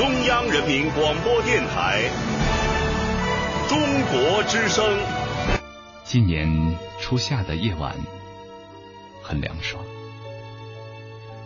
[0.00, 2.00] 中央人民广播电台
[3.68, 4.82] 中国之声。
[6.04, 6.48] 今年
[6.98, 7.94] 初夏的夜晚
[9.22, 9.84] 很凉爽，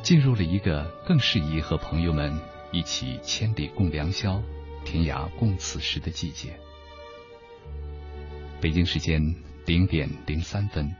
[0.05, 2.33] 进入了一个更适宜和朋友们
[2.71, 4.41] 一起千里共良宵、
[4.85, 6.57] 天涯共此时的季节。
[8.61, 9.35] 北京时间
[9.67, 10.95] 零点零三分，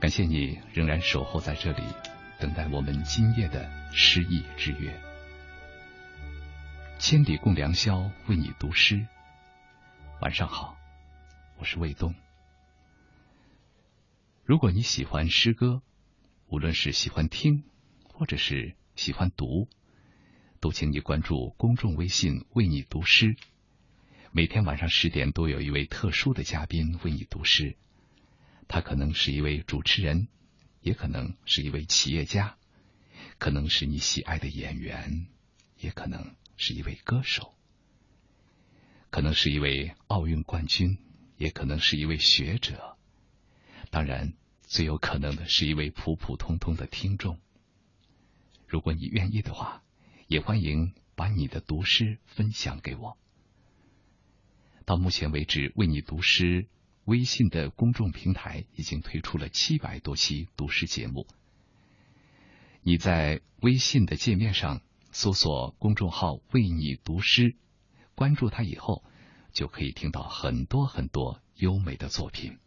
[0.00, 1.84] 感谢你仍然守候在这里，
[2.40, 4.92] 等待我们今夜的诗意之约。
[7.02, 9.08] 千里共良宵，为你读诗。
[10.20, 10.78] 晚上好，
[11.58, 12.14] 我是卫东。
[14.44, 15.82] 如果你喜欢诗歌，
[16.46, 17.64] 无论是喜欢听，
[18.04, 19.68] 或者是喜欢读，
[20.60, 23.34] 都请你关注公众微信“为你读诗”。
[24.30, 27.76] 每天晚上十点都有一位特殊的嘉宾为你读诗，
[28.68, 30.28] 他可能是一位主持人，
[30.80, 32.56] 也可能是一位企业家，
[33.38, 35.26] 可能是你喜爱的演员，
[35.80, 36.36] 也可能。
[36.56, 37.54] 是一位歌手，
[39.10, 40.98] 可能是一位奥运冠军，
[41.36, 42.96] 也可能是一位学者，
[43.90, 47.38] 当然，最有可能的是一位普普通通的听众。
[48.66, 49.82] 如果你愿意的话，
[50.28, 53.18] 也欢迎把你的读诗分享给我。
[54.84, 56.68] 到目前为止，为你读诗
[57.04, 61.26] 微信的公众平台已经推出了七百多期读诗节目。
[62.82, 64.80] 你在微信的界面上。
[65.12, 67.54] 搜索公众号“为你读诗”，
[68.16, 69.04] 关注他以后，
[69.52, 72.58] 就可以听到很多很多优美的作品。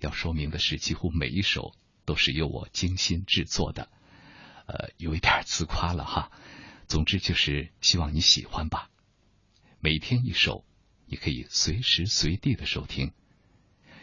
[0.00, 1.72] 要说明的是，几乎每一首
[2.04, 3.88] 都是由我精心制作的，
[4.66, 6.30] 呃，有一点自夸了哈。
[6.86, 8.90] 总之就是希望你喜欢吧。
[9.80, 10.66] 每天一首，
[11.06, 13.12] 你可以随时随地的收听。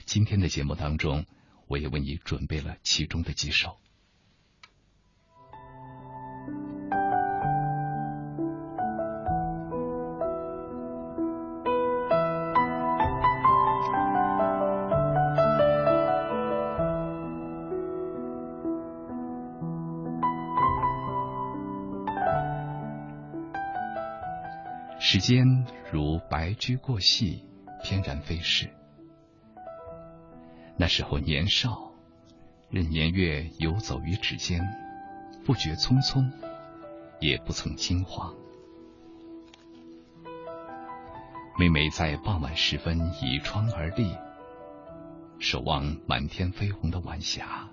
[0.05, 1.27] 今天的节目当中，
[1.67, 3.77] 我也为你准备了其中的几首。
[25.23, 27.45] 间如白驹过隙，
[27.81, 28.69] 翩然飞逝。
[30.75, 31.93] 那时候年少，
[32.69, 34.61] 任年月游走于指尖，
[35.45, 36.29] 不觉匆匆，
[37.21, 38.35] 也不曾惊慌。
[41.57, 44.13] 每每在傍晚时分倚窗而立，
[45.39, 47.69] 守望满天飞红的晚霞。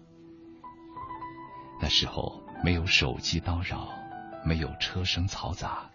[1.82, 3.88] 那时候没有手机叨扰，
[4.44, 5.89] 没有车声嘈杂。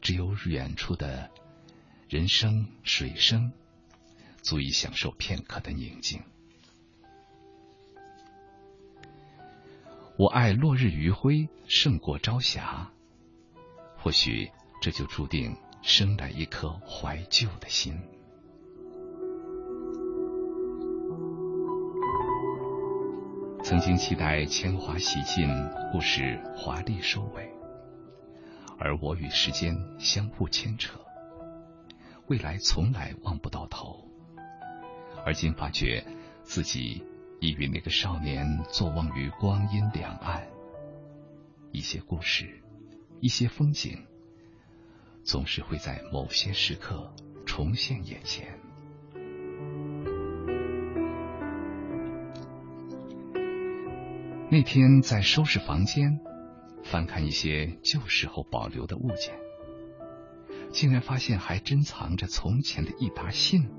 [0.00, 1.30] 只有远处的
[2.08, 3.52] 人声、水声，
[4.42, 6.22] 足以享受片刻的宁静。
[10.16, 12.90] 我爱落日余晖胜过朝霞，
[13.96, 14.50] 或许
[14.82, 17.98] 这就注定生来一颗怀旧的心。
[23.62, 25.48] 曾经期待铅华洗尽，
[25.92, 27.49] 故事华丽收尾。
[28.82, 30.98] 而我与时间相互牵扯，
[32.28, 34.08] 未来从来望不到头。
[35.22, 36.02] 而今发觉
[36.42, 37.04] 自己
[37.40, 40.48] 已与那个少年坐望于光阴两岸，
[41.72, 42.48] 一些故事，
[43.20, 44.06] 一些风景，
[45.24, 47.14] 总是会在某些时刻
[47.44, 48.58] 重现眼前。
[54.50, 56.18] 那天在收拾房间。
[56.90, 59.38] 翻看一些旧时候保留的物件，
[60.72, 63.70] 竟然发现还珍藏着从前的一沓信。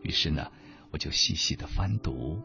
[0.00, 0.50] 于是呢，
[0.90, 2.40] 我就细细的翻读，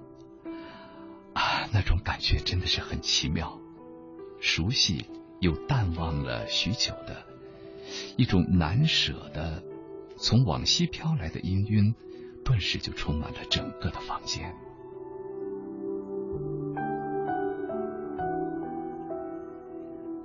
[1.34, 3.58] 啊，那种感觉真的是很奇妙，
[4.42, 5.06] 熟悉
[5.40, 7.26] 又淡忘了许久的
[8.18, 9.64] 一种难舍的，
[10.18, 11.94] 从往昔飘来的氤氲，
[12.44, 14.54] 顿时就充满了整个的房间。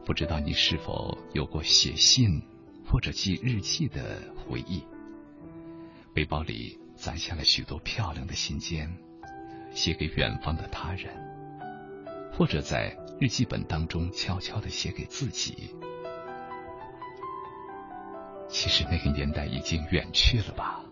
[0.04, 2.42] 不知道你是否有过写信
[2.86, 4.82] 或者记日记的回忆？
[6.12, 8.88] 背包里攒下了许多漂亮的信笺，
[9.72, 11.10] 写给远方的他人，
[12.32, 15.74] 或者在日记本当中悄悄的写给自己。
[18.48, 20.84] 其实那个年代已经远去了吧？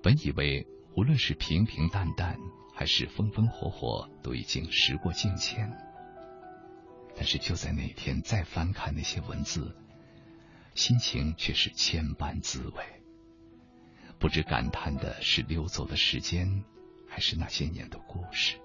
[0.00, 0.64] 本以为
[0.94, 2.38] 无论是平平淡淡，
[2.72, 5.70] 还是风风火火，都已经时过境迁。
[7.20, 9.76] 但是就在那天再翻看那些文字，
[10.76, 12.84] 心情却是千般滋味。
[14.20, 16.62] 不知感叹的是溜走的时间，
[17.08, 18.56] 还是那些年的故事。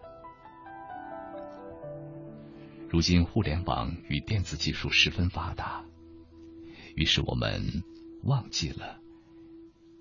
[2.89, 5.83] 如今互联网与电子技术十分发达，
[6.95, 7.83] 于是我们
[8.21, 8.99] 忘记了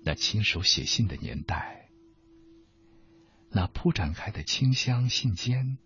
[0.03, 1.89] 那亲手写信的年代，
[3.49, 5.77] 那铺展开的清香信笺，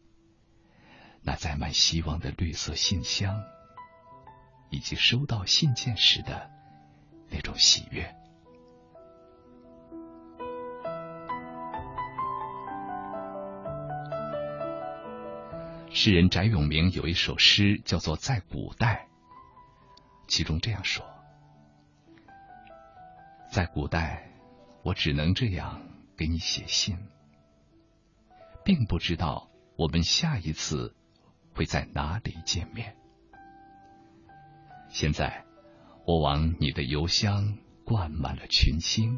[1.28, 3.44] 那载满希望的绿色信箱，
[4.70, 6.50] 以及收到信件时的
[7.30, 8.16] 那种喜悦。
[15.92, 19.10] 诗人翟永明有一首诗叫做《在古代》，
[20.30, 21.06] 其中这样说
[23.52, 24.32] ：“在古代，
[24.82, 25.82] 我只能这样
[26.16, 26.98] 给你写信，
[28.64, 30.96] 并不知道我们下一次
[31.58, 32.96] 会在哪里见面。
[34.90, 35.44] 现在，
[36.06, 39.18] 我往你的邮箱灌满了群星，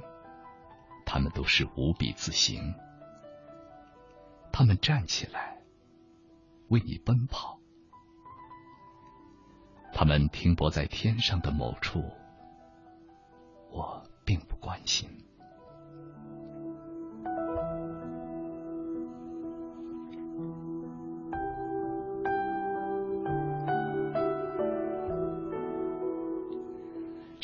[1.06, 2.74] 他们都是无比自行，
[4.54, 5.60] 他们站起来。”
[6.70, 7.60] 为你奔跑，
[9.92, 12.04] 他们停泊在天上的某处，
[13.72, 15.10] 我并不关心。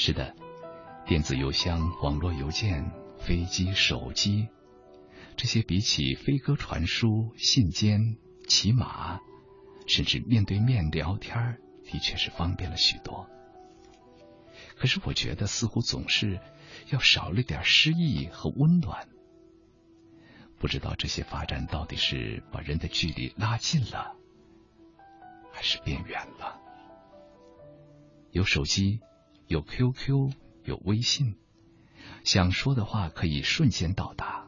[0.06, 0.36] 是的，
[1.08, 4.50] 电子邮箱、网络邮件、飞机、手机，
[5.36, 8.16] 这些比起飞鸽传书、信笺。
[8.48, 9.20] 骑马，
[9.88, 13.28] 甚至面对面聊天，的确是方便了许多。
[14.78, 16.40] 可是我觉得似乎总是
[16.92, 19.10] 要少了点诗意和温暖。
[20.60, 24.16] 不知道这些发展到底是把人的距离拉近了，
[25.52, 26.62] 还是变远了？
[28.30, 29.00] 有手机，
[29.48, 30.32] 有 QQ，
[30.64, 31.36] 有微信，
[32.24, 34.48] 想说的话可以瞬间到达。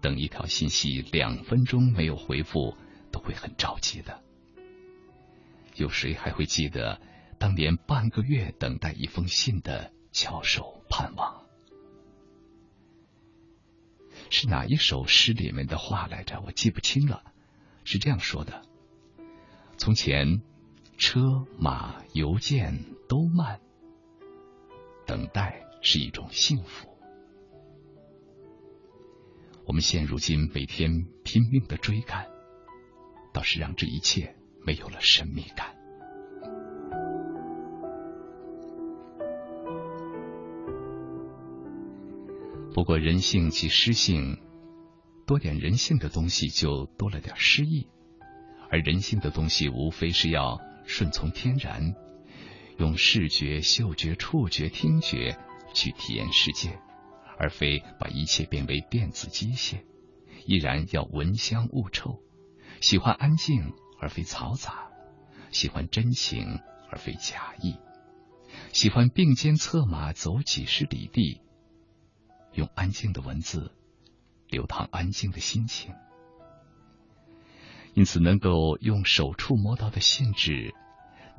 [0.00, 2.76] 等一条信息两分钟没有回复，
[3.10, 4.22] 都会很着急的。
[5.76, 7.00] 有谁还会记得
[7.38, 11.46] 当年半个月等待一封信的翘首盼望？
[14.30, 16.40] 是哪一首诗里面的话来着？
[16.46, 17.22] 我记不清了。
[17.84, 18.62] 是这样说的：
[19.76, 20.40] 从前，
[20.96, 23.60] 车马邮件都慢，
[25.06, 26.88] 等待是一种幸福。
[29.64, 32.26] 我们现如今每天拼命的追赶，
[33.32, 35.74] 倒是让这一切没有了神秘感。
[42.74, 44.38] 不过人性及诗性，
[45.26, 47.86] 多点人性的东西就多了点诗意，
[48.70, 51.94] 而人性的东西无非是要顺从天然，
[52.78, 55.38] 用视觉、嗅觉、触觉、听觉
[55.74, 56.78] 去体验世界。
[57.38, 59.82] 而非把一切变为电子机械，
[60.46, 62.20] 依然要闻香悟臭，
[62.80, 64.92] 喜欢安静而非嘈杂，
[65.50, 67.78] 喜欢真情而非假意，
[68.72, 71.40] 喜欢并肩策马走几十里地，
[72.52, 73.72] 用安静的文字
[74.48, 75.92] 流淌安静的心情。
[77.94, 80.74] 因此，能够用手触摸到的信纸，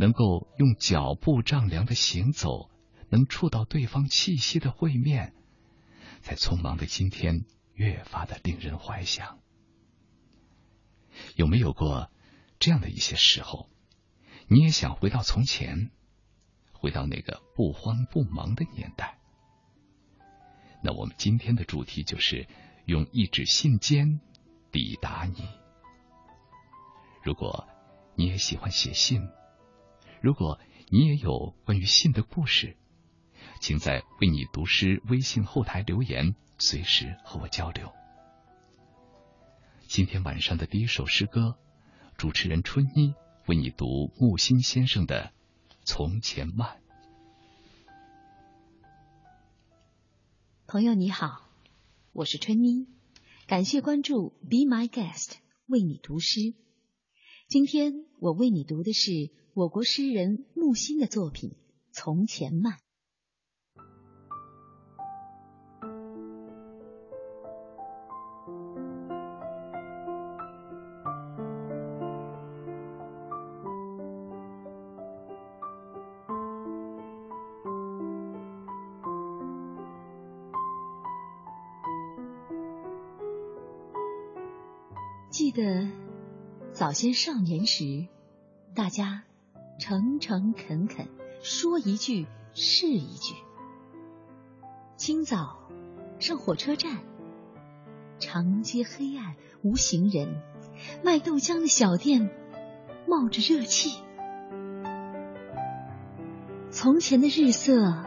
[0.03, 2.69] 能够用脚步丈量的行走，
[3.07, 5.33] 能触到对方气息的会面。
[6.19, 9.39] 在匆忙的今天，越发的令人怀想。
[11.37, 12.11] 有没有过
[12.59, 13.69] 这样的一些时候，
[14.49, 15.89] 你也想回到从前，
[16.73, 19.17] 回到那个不慌不忙的年代？
[20.83, 22.45] 那我们今天的主题就是
[22.83, 24.19] 用一纸信笺
[24.69, 25.47] 抵达你。
[27.23, 27.65] 如果
[28.15, 29.29] 你也喜欢写信，
[30.23, 30.57] 如果
[30.89, 32.77] 你也有关于信的故事。
[33.59, 37.91] 请在“为你读诗”微信后台留言，随时和我交流。
[39.85, 41.57] 今天晚上的第一首诗歌，
[42.15, 43.15] 主持人春妮
[43.47, 45.33] 为你读木心先生的
[45.83, 46.79] 《从前慢》。
[50.65, 51.49] 朋友你好，
[52.13, 52.87] 我是春妮，
[53.45, 55.33] 感谢关注 “Be My Guest”
[55.65, 56.53] 为你读诗。
[57.49, 59.11] 今天我为你读的是
[59.55, 61.51] 我国诗人木心的作品
[61.91, 62.73] 《从前慢》。
[85.29, 85.87] 记得
[86.71, 88.07] 早先少年时，
[88.73, 89.25] 大家
[89.79, 91.07] 诚诚恳恳，
[91.41, 93.35] 说一句是一句。
[94.95, 95.57] 清早
[96.19, 96.99] 上火车站，
[98.19, 100.41] 长街黑暗无行人，
[101.03, 102.29] 卖豆浆的小店
[103.07, 103.99] 冒着热气。
[106.69, 108.05] 从前的日色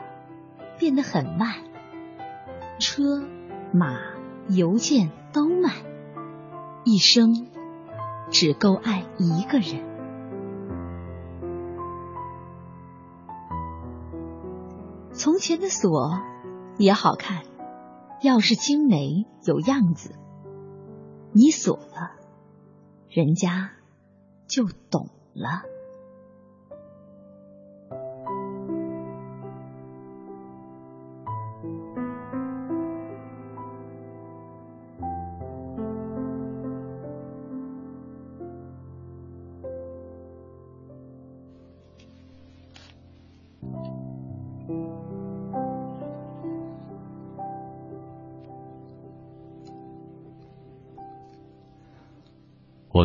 [0.79, 1.57] 变得很慢，
[2.79, 3.23] 车
[3.73, 3.99] 马
[4.49, 5.75] 邮件都慢，
[6.85, 7.49] 一生
[8.31, 9.96] 只够爱一个人。
[15.27, 16.23] 从前的锁
[16.79, 17.43] 也好看，
[18.23, 20.15] 钥匙精美有样子，
[21.33, 22.13] 你锁了，
[23.09, 23.73] 人家
[24.47, 25.65] 就懂了。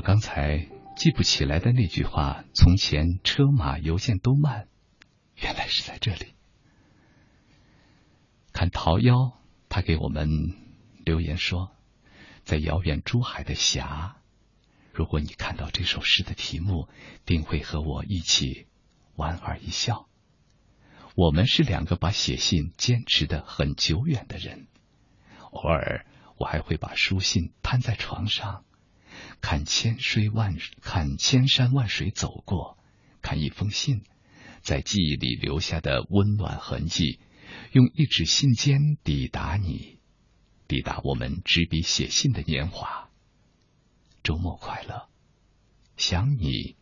[0.02, 4.68] 刚才记不起来的那句话，从前车马邮件都慢，
[5.36, 6.36] 原来是在这里。
[8.52, 9.34] 看桃夭，
[9.70, 10.28] 他给我们
[11.06, 11.72] 留言说，
[12.44, 14.18] 在遥远珠海的霞，
[14.92, 16.90] 如果你看到这首诗的题目，
[17.26, 18.68] 定会和我一起
[19.16, 20.08] 莞尔一笑。
[21.16, 24.68] 我们是两个把写信坚持的很久远的人，
[25.52, 26.06] 偶尔
[26.38, 28.64] 我还会把书信摊在床上。
[29.42, 32.78] 看千水万看千山万水走过，
[33.22, 34.04] 看一封信
[34.62, 37.20] 在记忆里留下的温暖痕迹，
[37.72, 40.00] 用一纸信笺抵达你，
[40.68, 43.10] 抵达我们执笔写信的年华。
[44.24, 45.10] 周末快乐，
[45.98, 46.78] 想你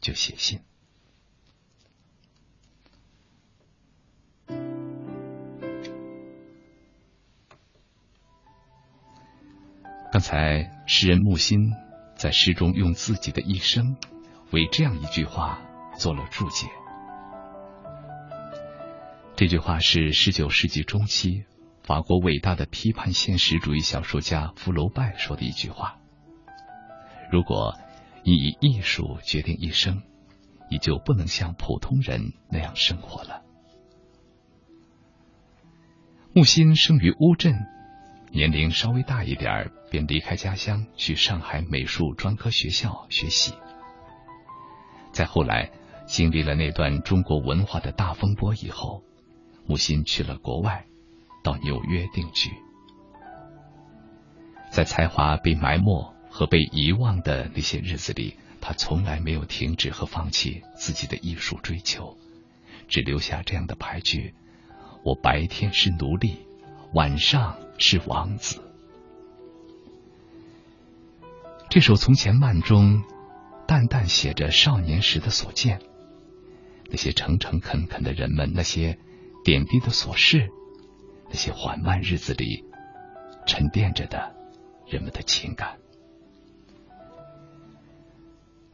[0.00, 0.60] 就写信。
[10.10, 11.72] 刚才诗人木心
[12.18, 13.96] 在诗中用自己的一生
[14.50, 15.60] 为这样一句话
[15.96, 16.66] 做了注解。
[19.36, 21.44] 这句话是十九世纪中期
[21.84, 26.00] 法国伟大的批判现实主义小说家福楼拜说的一句话
[27.30, 27.76] ：“如果
[28.24, 30.02] 你以艺术决定一生，
[30.68, 33.42] 你就不能像普通人那样生活了。”
[36.34, 37.54] 木心生于乌镇。
[38.30, 43.52] 年龄稍微大一点便离开家乡去上海美术专科学校学习。
[45.12, 45.70] 再后来，
[46.06, 49.02] 经历了那段中国文化的大风波以后，
[49.66, 50.84] 木心去了国外，
[51.42, 52.50] 到纽约定居。
[54.70, 62.16] 在才华被埋没和被遗忘的那些日子里，他从来没有停止和放弃自己的艺术追求，
[62.88, 64.34] 只留下这样的牌句
[65.04, 66.36] ：“我白天是奴隶，
[66.92, 68.67] 晚上。”是王子。
[71.70, 73.04] 这首《从前慢》中，
[73.66, 75.82] 淡淡写着少年时的所见，
[76.88, 78.98] 那些诚诚恳恳的人们，那些
[79.44, 80.48] 点滴的琐事，
[81.28, 82.64] 那些缓慢日子里
[83.46, 84.34] 沉淀着的
[84.86, 85.76] 人们的情感。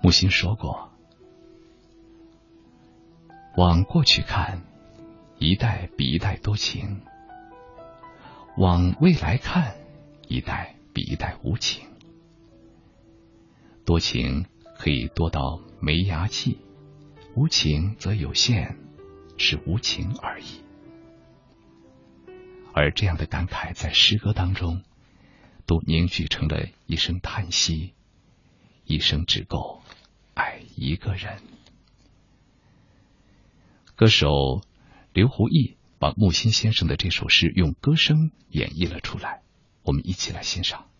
[0.00, 0.92] 木心说过
[3.58, 4.62] ：“往过去看，
[5.38, 7.02] 一代比一代多情。”
[8.56, 9.74] 往未来看，
[10.28, 11.84] 一代比一代无情。
[13.84, 14.46] 多情
[14.78, 16.58] 可以多到没牙气，
[17.34, 18.76] 无情则有限，
[19.36, 20.46] 是无情而已。
[22.72, 24.82] 而这样的感慨，在诗歌当中，
[25.66, 27.94] 都凝聚成了一声叹息：
[28.84, 29.82] 一生只够
[30.34, 31.42] 爱一个人。
[33.94, 34.62] 歌手
[35.12, 35.76] 刘胡毅。
[35.96, 39.40] 把木心先生的这首诗用歌声演绎了出来，
[39.84, 40.90] 我们一起来欣赏。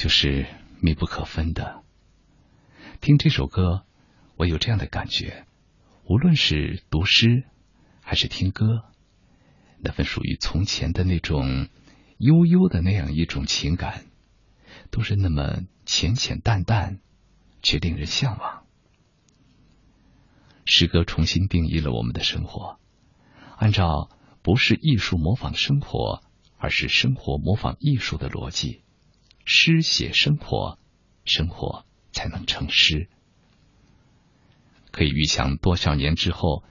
[0.00, 0.46] 就是
[0.80, 1.82] 密不可分的。
[3.02, 3.84] 听这首歌，
[4.38, 5.44] 我有这样的感觉：
[6.06, 7.44] 无论是读诗，
[8.00, 8.84] 还是听歌，
[9.78, 11.68] 那份属于从前的那种
[12.16, 14.06] 悠悠的那样一种情感，
[14.90, 17.00] 都是那么浅浅淡淡，
[17.60, 18.64] 却令人向往。
[20.64, 22.80] 诗歌重新定义了我们的生活，
[23.58, 24.08] 按照
[24.40, 26.22] 不是艺术模仿生活。
[26.62, 28.82] 而是生活模仿艺术的逻辑，
[29.44, 30.78] 诗写生活，
[31.24, 33.08] 生活才能成诗。
[34.90, 36.64] 可以预想多少年之后，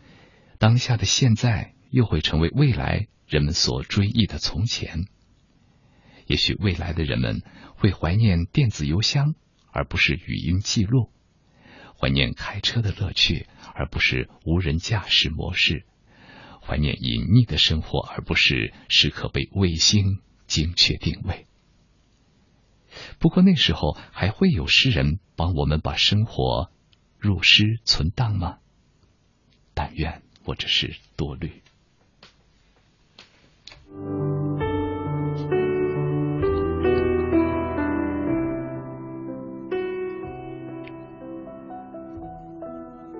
[0.57, 5.07] 当下的现在又会成为未来人们所追忆的从前。
[6.27, 7.41] 也许未来的人们
[7.75, 9.35] 会怀念电子邮箱，
[9.71, 11.09] 而不是语音记录；
[11.99, 15.85] 怀念开车的乐趣，而不是无人驾驶模式。
[16.61, 21.47] 怀念隐匿的生活，而不是时刻被卫星精确定位。
[23.19, 26.69] 不过那时候还会有诗人帮我们把生活
[27.17, 28.57] 入诗存档吗？
[29.73, 31.61] 但愿我只是多虑。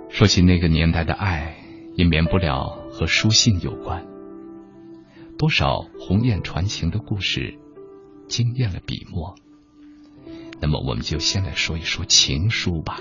[0.10, 1.56] 说起那个年代的爱，
[1.96, 2.78] 也免不了。
[2.92, 4.06] 和书信有关，
[5.38, 7.58] 多少鸿雁传情的故事
[8.28, 9.36] 惊艳了笔墨。
[10.62, 13.00] 那么，我们就先来说一说情书吧。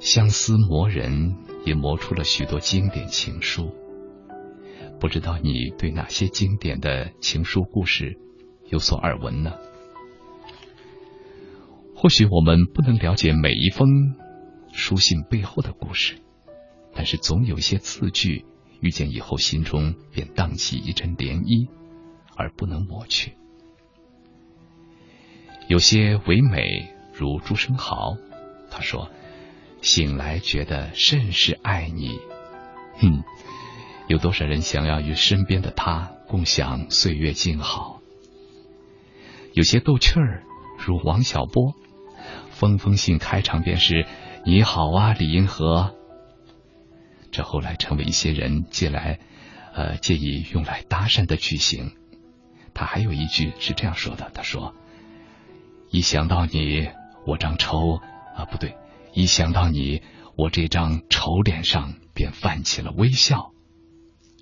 [0.00, 3.72] 相思磨人，也磨出了许多经典情书。
[4.98, 8.18] 不知道你对哪些经典的情书故事
[8.68, 9.52] 有所耳闻呢？
[11.94, 14.16] 或许我们不能了解每一封
[14.72, 16.16] 书信背后的故事。
[16.94, 18.44] 但是总有一些字句
[18.80, 21.68] 遇见以后，心中便荡起一阵涟漪，
[22.36, 23.36] 而不能抹去。
[25.72, 28.18] 有些唯美，如朱生豪，
[28.70, 29.08] 他说
[29.80, 32.20] ：“醒来觉得甚是爱你。”
[33.00, 33.24] 哼，
[34.06, 38.02] 有多少人想要与身边的他共享岁月静好？
[39.54, 40.42] 有些逗趣儿，
[40.76, 41.72] 如王小波，
[42.50, 44.04] 封封信开场便是
[44.44, 45.94] “你好啊，李银河”。
[47.32, 49.20] 这后来成为一些人借来，
[49.72, 51.92] 呃，借以用来搭讪的句型。
[52.74, 54.74] 他还有一句是这样说的：“他说，
[55.92, 56.88] 一想到你，
[57.26, 58.00] 我张愁
[58.34, 58.76] 啊，不对，
[59.12, 60.02] 一想到你，
[60.36, 63.50] 我这张丑脸上便泛起了微笑。”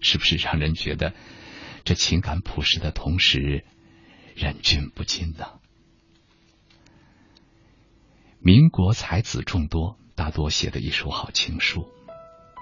[0.01, 1.13] 是不是让人觉得
[1.85, 3.65] 这情感朴实的同时，
[4.37, 5.45] 忍俊不禁呢？
[8.39, 11.89] 民国才子众多，大多写的一手好情书。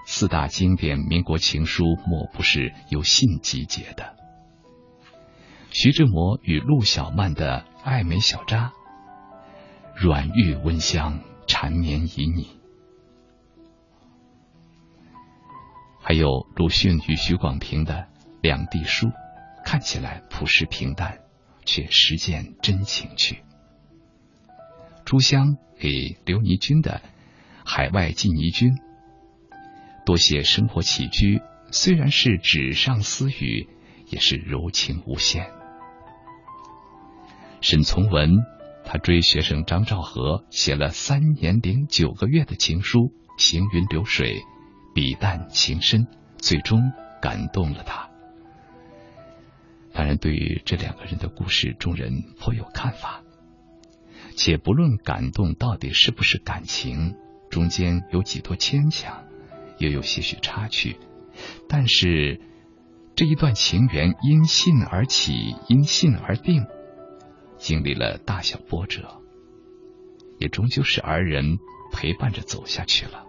[0.07, 4.17] 四大经典民国情书，莫不是由信集结的。
[5.69, 8.73] 徐志摩与陆小曼的爱美小札，
[9.99, 12.47] 软玉温香，缠绵旖旎；
[15.99, 18.07] 还有鲁迅与许广平的
[18.41, 19.09] 两地书，
[19.65, 21.19] 看起来朴实平淡，
[21.65, 23.43] 却实践真情趣。
[25.03, 27.01] 朱湘给刘尼君的
[27.65, 28.77] 海外寄尼君。
[30.05, 33.67] 多写生活起居，虽然是纸上私语，
[34.07, 35.51] 也是柔情无限。
[37.59, 38.45] 沈从文，
[38.91, 44.41] 他追学生张兆和，写了三年零九个月的情书，行云流水，
[44.95, 46.07] 笔淡情深，
[46.39, 48.09] 最终感动了他。
[49.93, 53.21] 当然，对于这两个人的故事，众人颇有看法。
[54.35, 57.15] 且不论感动到底是不是感情，
[57.51, 59.23] 中间有几多牵强。
[59.77, 60.97] 又有些许插曲，
[61.67, 62.41] 但是
[63.13, 66.65] 这一段情缘因信而起，因信而定，
[67.59, 69.21] 经历了大小波折，
[70.39, 71.59] 也终究是二人
[71.91, 73.25] 陪伴着走下去了。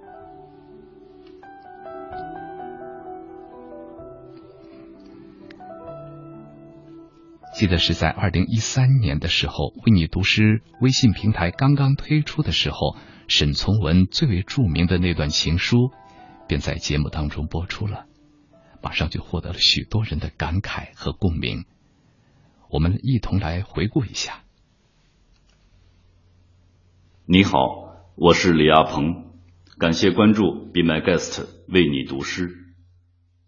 [7.54, 12.96] 记得是在二零一三年的时候，为你读诗微信平台刚刚推出的时候。
[13.28, 15.92] 沈从文最为著名的那段情书，
[16.48, 18.06] 便在节目当中播出了，
[18.82, 21.64] 马上就获得了许多人的感慨和共鸣。
[22.70, 24.44] 我们一同来回顾一下。
[27.26, 29.32] 你好，我是李亚鹏，
[29.76, 32.48] 感谢关注《Be My Guest》为你读诗。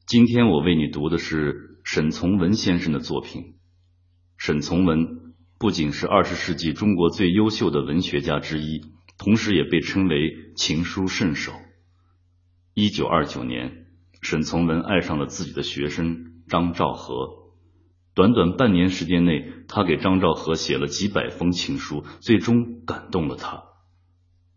[0.06, 3.54] 今天我为你读的是沈从文先生的作品。
[4.38, 8.80] 沈从文不仅是二十世纪中国最优秀的文学家之一，
[9.18, 11.52] 同时也被称为情书圣手。
[12.74, 13.86] 一九二九年，
[14.20, 17.41] 沈从文爱上了自己的学生张兆和。
[18.14, 23.62] 短短半年时间内，他给张兆和写了几百封情书，最终感动了他。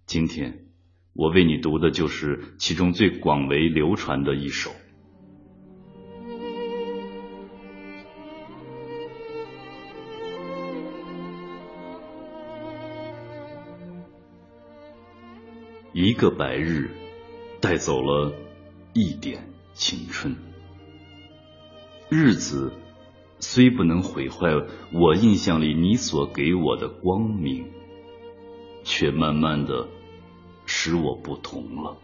[0.06, 0.66] 今天，
[1.14, 4.72] 我为你读的就是其中最广为流传的一首。
[15.94, 16.90] 一个白日，
[17.62, 18.34] 带走了
[18.92, 20.36] 一点青春。
[22.10, 22.74] 日子
[23.40, 24.50] 虽不能毁坏
[24.94, 27.66] 我印象里你所给我的光明，
[28.84, 29.88] 却慢慢的
[30.66, 31.98] 使我不同了。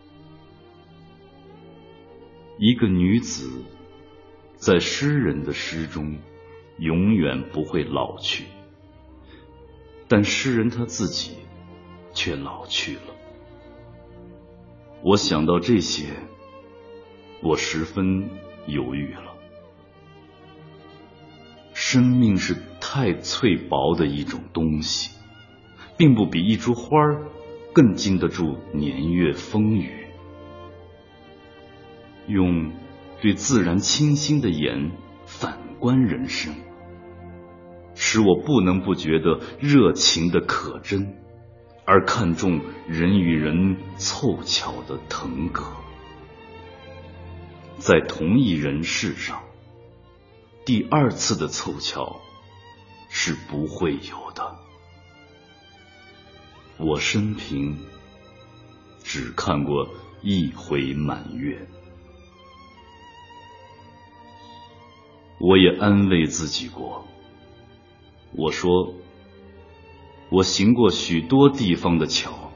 [2.59, 3.63] 一个女子
[4.55, 6.19] 在诗人的诗中
[6.77, 8.45] 永远不会老去，
[10.07, 11.37] 但诗人他自己
[12.13, 13.15] 却老去了。
[15.01, 16.05] 我想到这些，
[17.41, 18.29] 我十分
[18.67, 19.30] 犹豫了。
[21.91, 25.09] 生命是太脆薄的一种东西，
[25.97, 27.27] 并不比一株花儿
[27.73, 29.91] 更经得住年月风雨。
[32.27, 32.71] 用
[33.21, 34.91] 对自然清新的眼
[35.25, 36.53] 反观人生，
[37.93, 41.17] 使我不能不觉得热情的可真。
[41.83, 45.65] 而看重人与人凑巧的腾格，
[47.79, 49.41] 在同一人世上，
[50.65, 52.21] 第二次的凑巧
[53.09, 54.57] 是不会有的。
[56.77, 57.77] 我生平
[59.03, 59.89] 只看过
[60.21, 61.67] 一回满月，
[65.39, 67.07] 我也安慰自己过，
[68.33, 68.95] 我说。
[70.33, 72.53] 我行过许多地方的桥，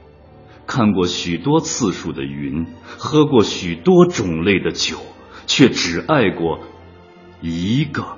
[0.66, 4.96] 看过许多次数的云，喝过许多种类的酒，
[5.46, 6.60] 却只爱过
[7.40, 8.16] 一个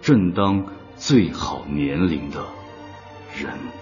[0.00, 2.44] 正当最好年龄的
[3.36, 3.80] 人。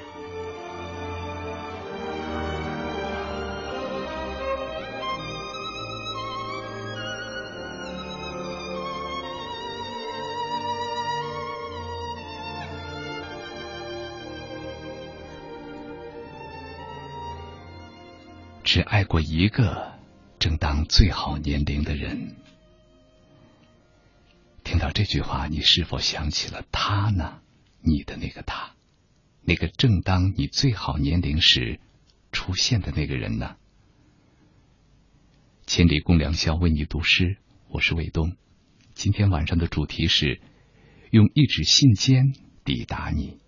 [18.65, 19.93] 只爱过一个
[20.39, 22.48] 正当最好年龄的人。
[24.79, 27.41] 听到这句话，你是否想起了他呢？
[27.81, 28.77] 你的那个他，
[29.43, 31.81] 那个正当你最好年龄时
[32.31, 33.57] 出现的那个人呢？
[35.67, 37.39] 千里共良宵，为你读诗，
[37.71, 38.37] 我是卫东。
[38.95, 40.41] 今天晚上的主题是
[41.11, 43.41] 用一纸信笺抵达你。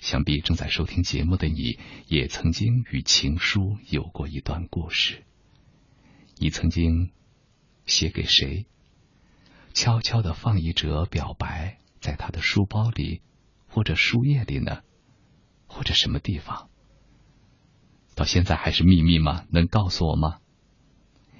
[0.00, 1.78] 想必正在收听节目的你，
[2.08, 5.24] 也曾经与情书有过一段故事。
[6.36, 7.10] 你曾经
[7.86, 8.66] 写给谁？
[9.72, 13.22] 悄悄的放一折表白在他的书包里，
[13.68, 14.82] 或者书页里呢？
[15.66, 16.68] 或者什么地方？
[18.14, 19.44] 到现在还是秘密吗？
[19.50, 20.38] 能告诉我吗？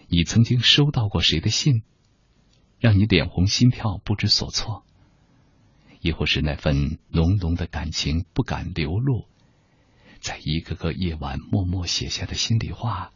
[0.08, 1.82] 你曾经收到过谁的信，
[2.78, 4.84] 让你脸红心跳不知所措？
[6.00, 9.26] 亦或是那份浓浓的感情不敢流露，
[10.20, 13.12] 在一个个夜晚默默写下的心里话，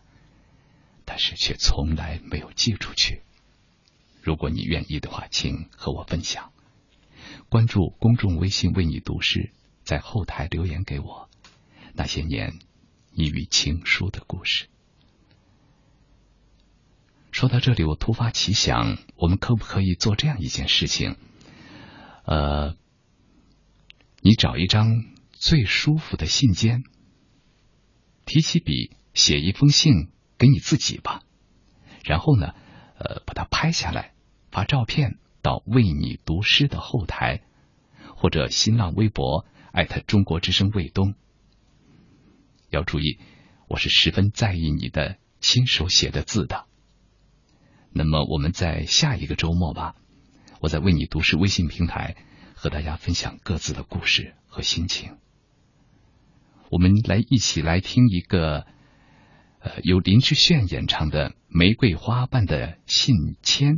[1.04, 3.22] 但是却从来没有寄出去。
[4.24, 6.50] 如果你愿意的话，请和我分享。
[7.50, 9.52] 关注公众微信“为你读诗”，
[9.84, 11.28] 在后台留言给我
[11.92, 12.58] 那些年
[13.10, 14.68] 你与情书的故事。
[17.32, 21.16] 说到这里，我突发奇想，我们可不可以做这样一件事情？
[22.24, 22.76] 呃，
[24.22, 26.82] 你找一张最舒服的信笺，
[28.24, 30.08] 提起笔写一封信
[30.38, 31.22] 给你自己吧。
[32.04, 32.54] 然后呢，
[32.98, 34.13] 呃，把它拍下来，
[34.54, 37.42] 发照片到“为你读诗”的后台，
[38.14, 41.16] 或者新浪微博艾特中国之声卫东。
[42.70, 43.18] 要注意，
[43.66, 46.66] 我是十分在意你的亲手写的字的。
[47.90, 49.96] 那么，我们在下一个周末吧。
[50.60, 52.14] 我在为你读诗微信平台
[52.54, 55.16] 和大家分享各自的故事和心情。
[56.70, 58.68] 我们来一起来听一个，
[59.58, 63.74] 呃，由林志炫演唱的《玫瑰花瓣的信签》，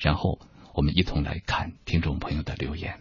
[0.00, 0.40] 然后
[0.72, 3.00] 我们一同来看听众朋友的留言。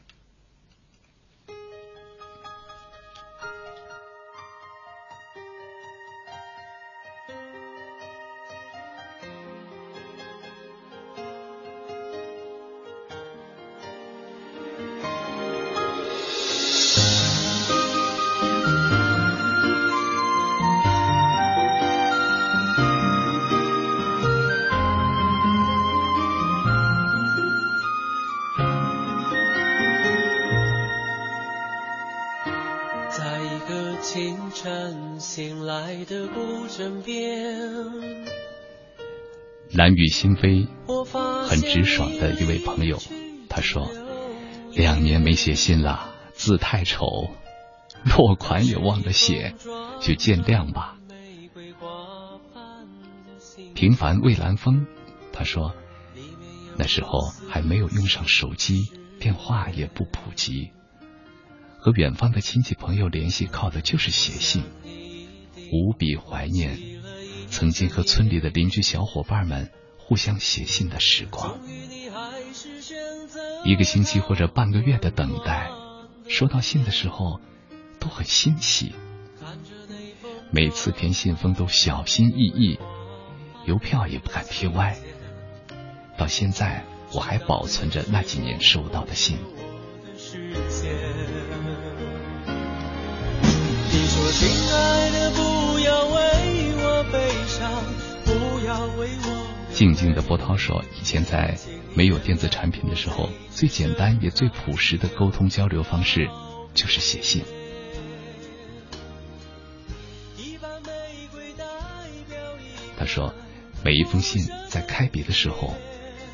[40.20, 40.68] 心扉，
[41.48, 43.02] 很直爽的一位朋友，
[43.48, 43.90] 他说
[44.76, 47.30] ：“两年没写信了，字太丑，
[48.04, 49.56] 落款也忘了写，
[50.02, 50.98] 就见谅吧。”
[53.74, 54.88] 平凡蔚蓝风，
[55.32, 55.74] 他说
[56.76, 60.72] ：“那时候还没有用上手机，电话也不普及，
[61.78, 64.64] 和远方的亲戚朋友联系靠的就是写信，
[65.72, 66.78] 无比怀念。”
[67.48, 69.72] 曾经和村里的邻居小伙伴们
[70.10, 71.60] 互相写信的时光，
[73.64, 75.70] 一个星期或者半个月的等待，
[76.28, 77.40] 收到信的时候
[78.00, 78.96] 都很欣喜。
[80.50, 82.80] 每次填信封都小心翼翼，
[83.68, 84.98] 邮票也不敢贴歪。
[86.18, 89.38] 到现在我还保存着那几年收到的信。
[93.92, 96.18] 你说亲爱的，不要为
[96.78, 97.70] 我悲伤，
[98.26, 99.39] 不要为我
[99.80, 101.58] 静静的波涛说：“以前在
[101.96, 106.30] 没有电子产品的时候，最简单也最朴实的沟通交流方式
[106.74, 107.46] 就是写信。”
[113.00, 113.34] 他说
[113.82, 115.74] ：“每一封信在开笔的时候，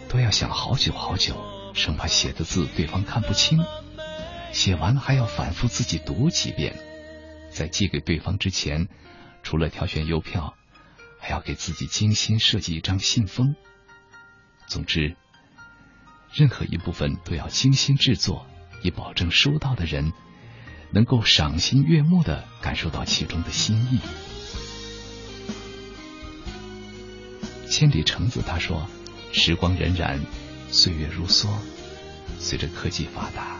[0.09, 1.35] 都要想好久好久，
[1.75, 3.63] 生怕写的字对方看不清。
[4.53, 6.75] 写完了还要反复自己读几遍。
[7.51, 8.87] 在寄给对方之前，
[9.43, 10.55] 除了挑选邮票。”
[11.25, 13.55] 还要给自己精心设计一张信封。
[14.67, 15.15] 总之，
[16.31, 18.45] 任何一部分都要精心制作，
[18.83, 20.13] 以保证收到的人
[20.91, 23.99] 能够赏心悦目的感受到其中的心意。
[27.67, 28.87] 千里橙子他说
[29.33, 30.19] ：“时光荏苒，
[30.69, 31.49] 岁月如梭，
[32.37, 33.59] 随着科技发达，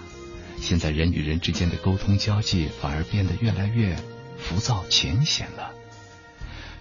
[0.61, 3.97] 现在人与人之间的沟通交际反而变得越来越
[4.37, 5.71] 浮躁浅显了。”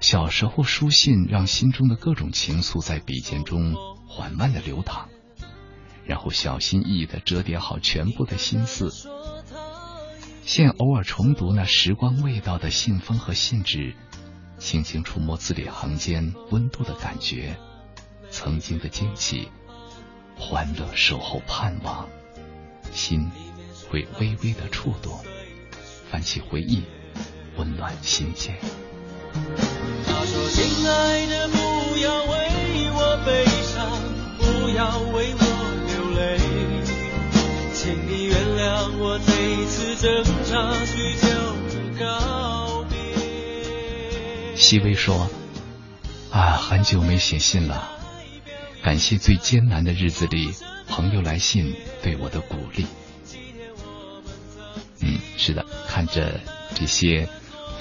[0.04, 3.74] 小时候书信让心中的各种情愫在笔尖中
[4.06, 5.08] 缓慢的流淌，
[6.04, 8.92] 然后小心翼翼的折叠好全部的心思。
[10.44, 13.96] 现偶尔重读那时光味道的信封和信纸，
[14.58, 17.56] 轻轻触摸字里行间温度的感觉，
[18.28, 19.48] 曾经的惊喜，
[20.36, 22.10] 欢乐守候盼望，
[22.92, 23.30] 心
[23.88, 25.18] 会微微的触动，
[26.10, 26.82] 泛起回忆，
[27.56, 28.54] 温暖心间。
[30.06, 31.56] 他说：“亲爱的，不
[31.98, 32.34] 要为
[32.92, 34.00] 我悲伤，
[34.38, 35.42] 不要为我
[35.88, 36.38] 流泪，
[37.72, 41.26] 请你原谅我这一次挣扎许久
[41.68, 42.96] 的告别。”
[44.56, 45.28] 细微说
[46.30, 47.90] ：“啊，很久没写信了，
[48.82, 50.52] 感谢最艰难的日子里
[50.86, 52.86] 朋友来信对我的鼓励。”
[55.02, 56.40] 嗯，是的，看着
[56.74, 57.28] 这些。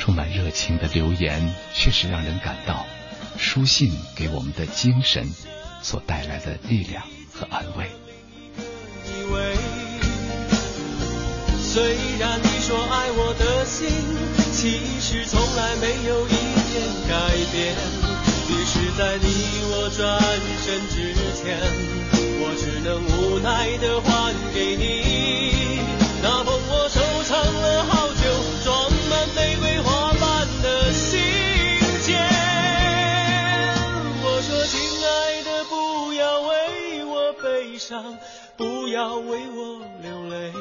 [0.03, 2.85] 充满热情的留言，确实让人感到
[3.37, 5.25] 书信给我们的精神
[5.81, 7.89] 所带来的力量和安慰。
[11.57, 13.87] 虽然你说爱我的心，
[14.51, 16.31] 其实从来没有一
[16.73, 17.73] 点改变。
[18.49, 19.25] 于是，在你
[19.71, 20.19] 我转
[20.65, 21.57] 身之前，
[22.41, 25.62] 我只能无奈的还给你
[38.55, 40.51] 不要为我流泪，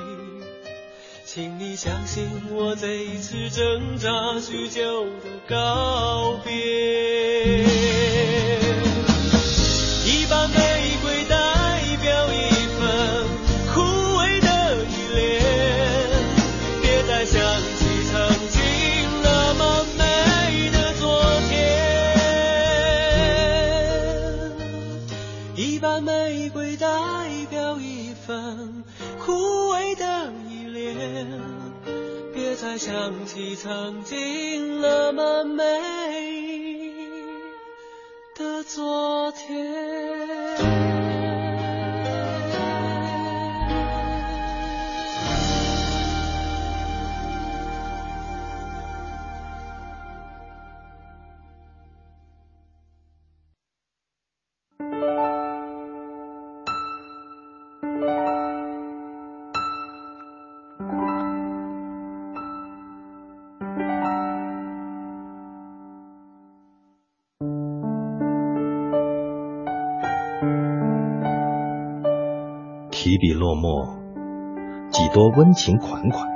[1.24, 5.10] 请你相信我这一次挣扎许久的
[5.48, 7.64] 告别。
[32.72, 35.62] 再想起曾经那么美
[38.34, 40.91] 的昨天。
[73.12, 73.98] 提笔落墨，
[74.90, 76.26] 几多温情款款；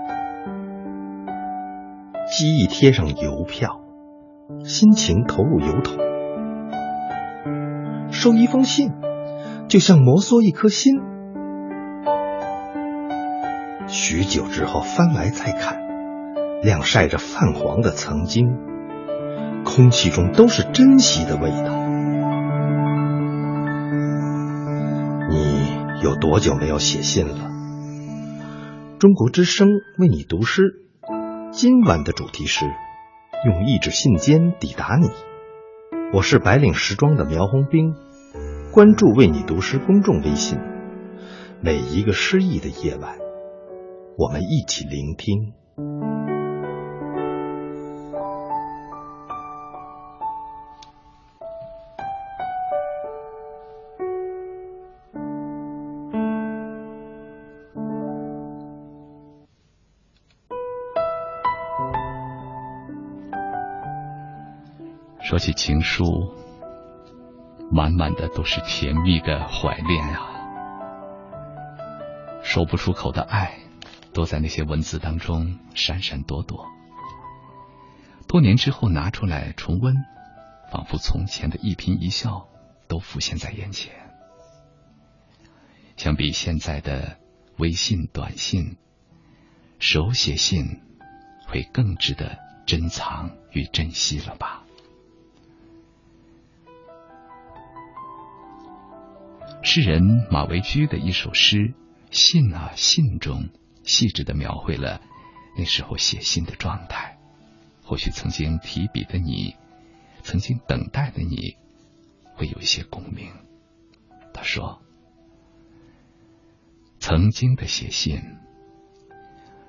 [2.29, 3.81] 记忆贴上邮票，
[4.63, 5.97] 心情投入邮筒。
[8.11, 8.93] 收一封信，
[9.69, 11.01] 就像摩挲一颗心。
[13.87, 15.79] 许久之后翻来再看，
[16.63, 18.55] 晾晒着泛黄的曾经，
[19.65, 21.86] 空气中都是珍惜的味道。
[26.07, 27.51] 有多久没有写信了？
[29.01, 29.67] 中国之声
[29.99, 30.63] 为你读诗，
[31.51, 32.65] 今晚的主题是
[33.45, 35.11] 用一纸信笺抵达你。
[36.13, 37.97] 我是白领时装的苗红兵，
[38.71, 40.61] 关注为你读诗公众微信，
[41.61, 43.17] 每一个诗意的夜晚，
[44.17, 45.55] 我们一起聆听。
[65.37, 66.33] 说起情书，
[67.71, 70.31] 满满的都是甜蜜的怀恋啊！
[72.43, 73.59] 说不出口的爱，
[74.15, 76.67] 都在那些文字当中闪闪躲躲。
[78.27, 79.95] 多年之后拿出来重温，
[80.73, 82.49] 仿佛从前的一颦一笑
[82.89, 83.93] 都浮现在眼前。
[85.99, 87.19] 相比现在的
[87.59, 88.79] 微信、短信，
[89.79, 90.81] 手写信
[91.47, 94.63] 会更值得珍藏与珍惜了吧？
[99.69, 101.57] 诗人马维居的一首诗
[102.13, 103.49] 《信啊信》中，
[103.83, 105.03] 细致的描绘了
[105.59, 107.19] 那时候写信的状态。
[107.83, 109.57] 或许曾经提笔的你，
[110.23, 111.57] 曾经等待的你，
[112.37, 113.29] 会有一些共鸣。
[114.33, 114.81] 他说
[117.01, 118.23] ：“曾经的写信，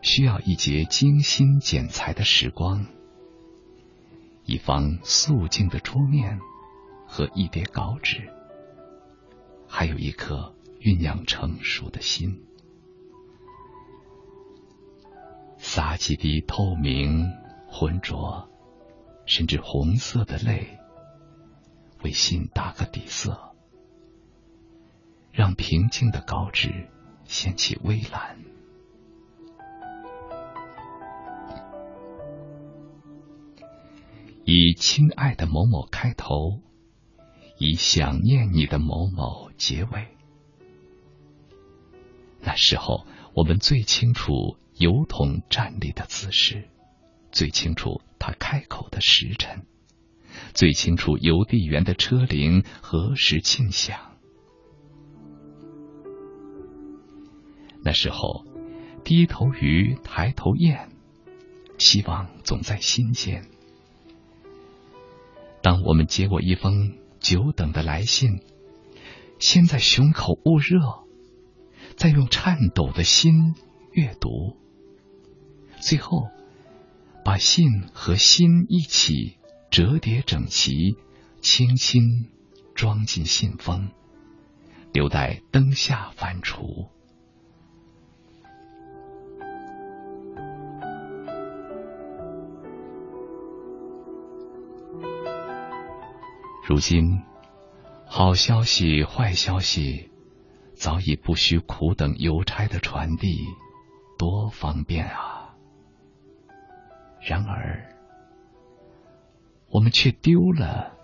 [0.03, 2.85] 需要一节精心剪裁的时光，
[4.45, 6.39] 一方素净的桌面
[7.07, 8.31] 和一叠稿纸。”
[9.69, 12.43] 还有一颗酝酿成熟的心，
[15.57, 17.31] 洒几滴透明、
[17.67, 18.49] 浑浊，
[19.25, 20.79] 甚至红色的泪，
[22.03, 23.55] 为心打个底色，
[25.31, 26.89] 让平静的稿纸
[27.25, 28.39] 掀起微澜。
[34.45, 36.61] 以亲爱的某某开头。
[37.59, 40.07] 以想念你的某某结尾。
[42.39, 46.69] 那时候，我们最清楚邮筒站立的姿势，
[47.31, 49.65] 最清楚他开口的时辰，
[50.53, 53.99] 最清楚邮递员的车铃何时轻响。
[57.83, 58.45] 那时候，
[59.03, 60.89] 低头鱼，抬头雁，
[61.77, 63.49] 希望总在心间。
[65.61, 66.95] 当我们接过一封。
[67.19, 68.41] 久等的来信，
[69.39, 71.05] 先在胸口捂热，
[71.95, 73.55] 再用颤抖的心
[73.91, 74.57] 阅读，
[75.79, 76.29] 最后
[77.23, 79.37] 把信和心一起
[79.69, 80.97] 折叠整齐，
[81.41, 82.29] 轻轻
[82.73, 83.91] 装进信封，
[84.91, 86.89] 留待灯下反刍。
[96.67, 97.21] 如今，
[98.09, 100.09] 好消息、坏消息，
[100.75, 103.45] 早已不需苦等邮差的传递，
[104.17, 105.55] 多方便啊！
[107.21, 107.95] 然而，
[109.69, 110.97] 我们却丢了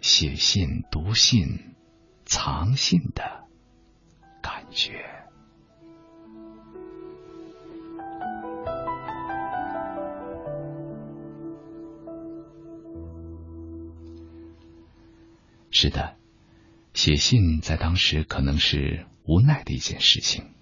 [0.00, 1.74] 写信、读信、
[2.24, 3.44] 藏信的
[4.40, 5.04] 感觉。
[15.70, 16.16] 是的，
[16.98, 20.52] 写信在当时可能是无奈的一件事情，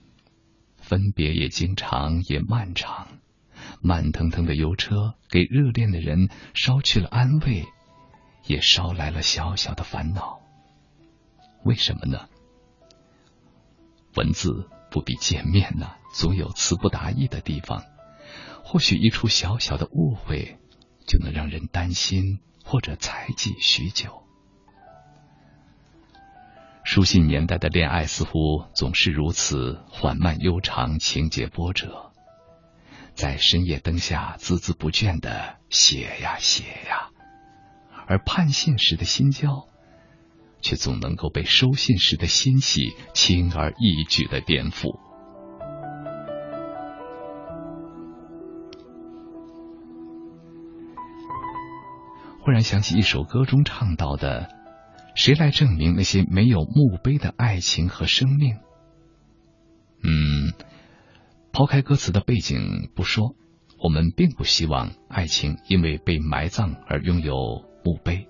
[0.77, 3.09] 分别也经常也漫长，
[3.81, 7.65] 慢腾腾的邮车给热恋的人捎去了安慰，
[8.45, 10.41] 也捎来了小小的烦恼。
[11.65, 12.29] 为什么呢？
[14.15, 17.83] 文字不比见面呐，总有词不达意的地方。
[18.63, 20.59] 或许一处小小的误会，
[21.07, 24.26] 就能让人担心或者猜忌许久。
[26.97, 32.11] 书信年代的恋爱似乎总是如此缓慢悠长，情节波折，
[33.13, 37.11] 在深夜灯下孜孜不倦的写呀写呀，
[38.07, 39.69] 而盼信时的心焦，
[40.63, 44.99] 却总能够被收信时的欣喜轻而易举的颠覆。
[52.41, 54.49] 忽然想起一首歌中唱到的。
[55.17, 58.59] 谁来证明那些没有墓碑的爱情和生命？
[60.05, 60.53] 嗯，
[61.53, 63.35] 抛开歌词的背景不说，
[63.83, 68.29] 我们并不希望爱情因为被埋葬而拥有墓碑。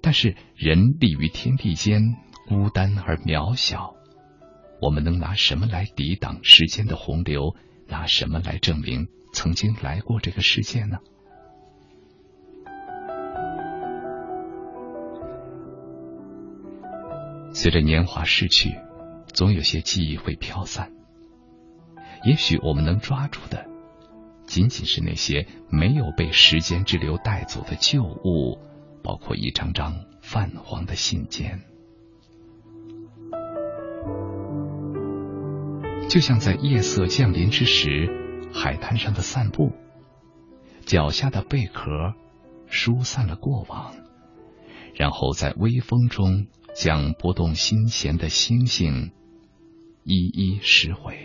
[0.00, 2.00] 但是人立于天地间，
[2.46, 3.94] 孤单而渺小，
[4.80, 7.56] 我们能拿什么来抵挡时间的洪流？
[7.88, 10.98] 拿什么来证明曾经来过这个世界呢？
[17.54, 18.78] 随着年华逝去，
[19.32, 20.90] 总有些记忆会飘散。
[22.24, 23.66] 也许我们能抓住的，
[24.46, 28.58] 仅仅是那些没有被时间之流带走的旧物，
[29.02, 31.60] 包括一张张泛黄的信笺。
[36.08, 39.72] 就像在夜色降临之时，海滩上的散步，
[40.86, 42.14] 脚下的贝壳
[42.66, 43.94] 疏散了过往，
[44.94, 46.46] 然后在微风中。
[46.74, 49.12] 将不动心弦的星星
[50.04, 51.16] 一一拾回。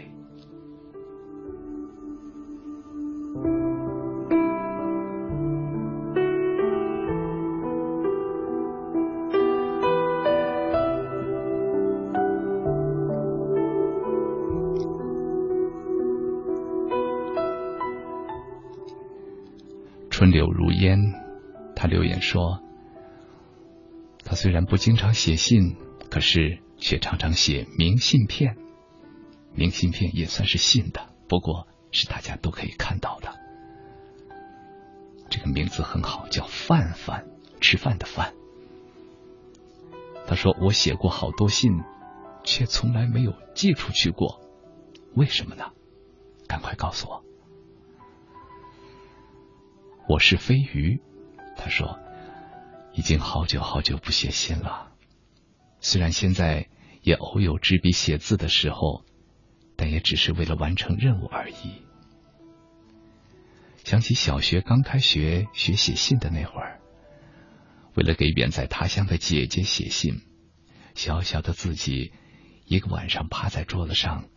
[20.09, 20.99] 春柳如烟，
[21.75, 22.66] 他留言说。
[24.37, 25.75] 虽然不经常写信，
[26.11, 28.55] 可是却常常写明信片。
[29.55, 33.33] 明信片也算是信的，不过是大家都可以看到的。
[35.27, 37.25] 这个名字很好，叫饭饭，
[37.61, 38.35] 吃饭的饭。
[40.27, 41.71] 他说：“我写过好多信，
[42.43, 44.39] 却从来没有寄出去过，
[45.15, 45.71] 为什么呢？
[46.47, 47.25] 赶快告诉我。”
[50.07, 51.01] 我是飞鱼，
[51.55, 51.97] 他说。
[52.97, 54.91] 已经好久好久不写信了，
[55.81, 56.67] 虽然现在
[57.03, 59.05] 也偶有执笔写字的时候，
[59.75, 61.83] 但也只是为了完成任务而已。
[63.83, 66.79] 想起小学刚开学学写信的那会儿，
[67.93, 70.23] 为了给远在他乡的姐姐写信，
[70.95, 72.11] 小小的自己
[72.65, 74.27] 一个晚上趴在桌子上，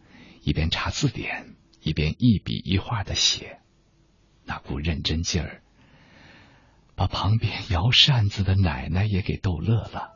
[0.42, 3.58] 一边查字典，一边一笔一画的写，
[4.44, 5.62] 那股认真劲儿。
[7.00, 10.10] 把旁边摇扇子的奶奶也给逗乐了，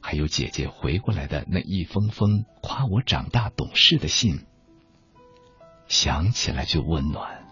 [0.00, 4.44] 还有姐姐回过来的那一封封夸我长大懂事的信，
[5.86, 7.46] 想起来就温暖。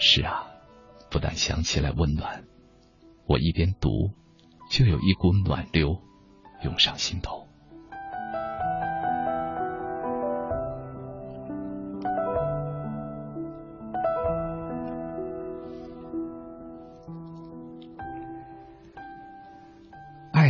[0.00, 0.48] 是啊，
[1.12, 2.42] 不但想起来温暖，
[3.28, 4.10] 我一边读，
[4.68, 6.02] 就有一股暖流
[6.64, 7.43] 涌上心头。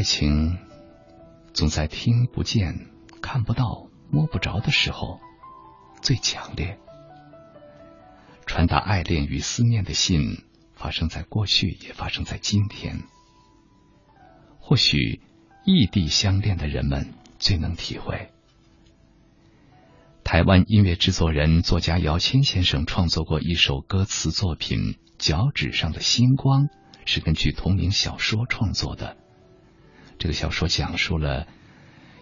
[0.04, 0.58] 情
[1.52, 2.86] 总在听不见、
[3.20, 5.18] 看不到、摸不着的时候
[6.00, 6.78] 最强烈。
[8.46, 10.44] 传达爱恋与思念的信，
[10.74, 13.02] 发生在过去，也发生在今天。
[14.60, 15.20] 或许
[15.64, 18.30] 异地相恋的人们最能体会。
[20.22, 24.78] 台湾音乐制作人、作家姚谦先生创作过一首歌词作品
[25.18, 26.64] 《脚趾上的星光》，
[27.04, 29.16] 是根据同名小说创作的。
[30.24, 31.46] 这个小说讲述了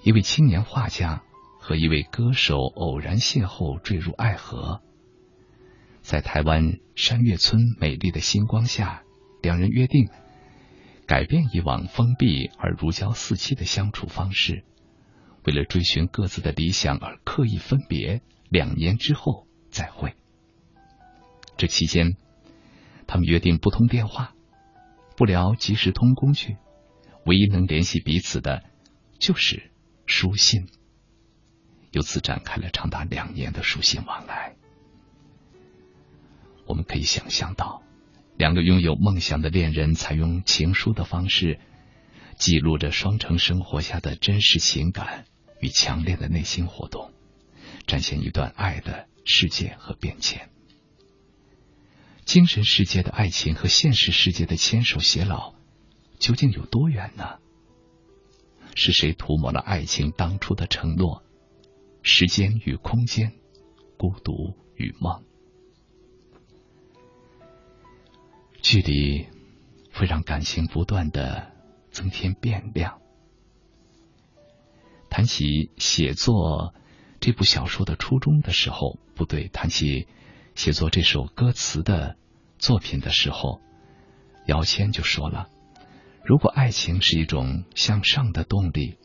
[0.02, 1.22] 一位青年画家
[1.60, 4.82] 和一位歌手偶然邂逅，坠入爱河。
[6.00, 9.04] 在台湾山岳村美丽的星光下，
[9.40, 10.08] 两人约定
[11.06, 14.64] 改变以往封闭而如胶似漆的相处方式，
[15.44, 18.20] 为了追寻各自的理想而刻意分别。
[18.48, 20.16] 两年之后再会。
[21.56, 22.16] 这期间，
[23.06, 24.34] 他们约定不通电话，
[25.16, 26.56] 不聊即时通工具。
[27.24, 28.62] 唯一能联系彼此的，
[29.18, 29.70] 就是
[30.06, 30.68] 书信。
[31.90, 34.56] 由此展开了长达两年的书信往来。
[36.66, 37.82] 我们可以想象到，
[38.36, 41.60] 两个拥有梦想的恋人采用情书的方式，
[42.38, 45.26] 记录着双城生活下的真实情感
[45.60, 47.12] 与强烈的内心活动，
[47.86, 50.48] 展现一段爱的世界和变迁。
[52.24, 55.54] 精神世界的爱情和现实世界的牵手偕老，
[56.22, 57.40] 究竟有多远呢？
[58.76, 61.24] 是谁涂抹了爱情当初的承诺？
[62.02, 63.32] 时间与空间，
[63.98, 65.24] 孤独与梦，
[68.62, 69.26] 距离
[69.92, 71.52] 会让感情不断的
[71.90, 73.00] 增添变量。
[75.10, 76.72] 谈起写作
[77.18, 80.06] 这部小说的初衷的时候，不对，谈起
[80.54, 82.16] 写作这首歌词的
[82.58, 83.60] 作品的时候，
[84.46, 85.48] 姚谦就说了。
[86.24, 88.96] 如果爱情是一种向上的动力，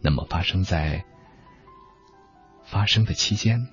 [0.00, 1.04] 那么发生在
[2.64, 3.68] 发生的期间，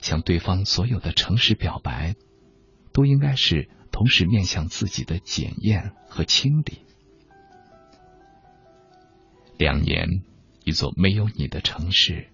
[0.00, 2.16] 向对方所有的诚实表白，
[2.92, 6.84] 都应该是同时面向自己的检验和清理。
[9.56, 10.24] 两年，
[10.64, 12.28] 一座没有你的城市，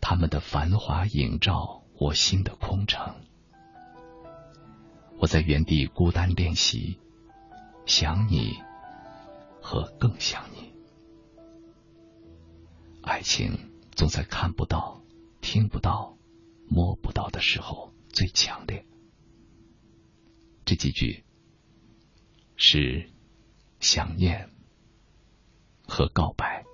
[0.00, 3.14] 他们的繁华映照我心的空城。
[5.18, 6.98] 我在原地孤单练习，
[7.86, 8.58] 想你。
[9.60, 10.72] 和更想你，
[13.02, 15.02] 爱情总在看不到、
[15.40, 16.16] 听不到、
[16.68, 18.84] 摸不到的时候最强烈。
[20.64, 21.24] 这几句
[22.56, 23.10] 是
[23.80, 24.50] 想念
[25.86, 26.64] 和告白。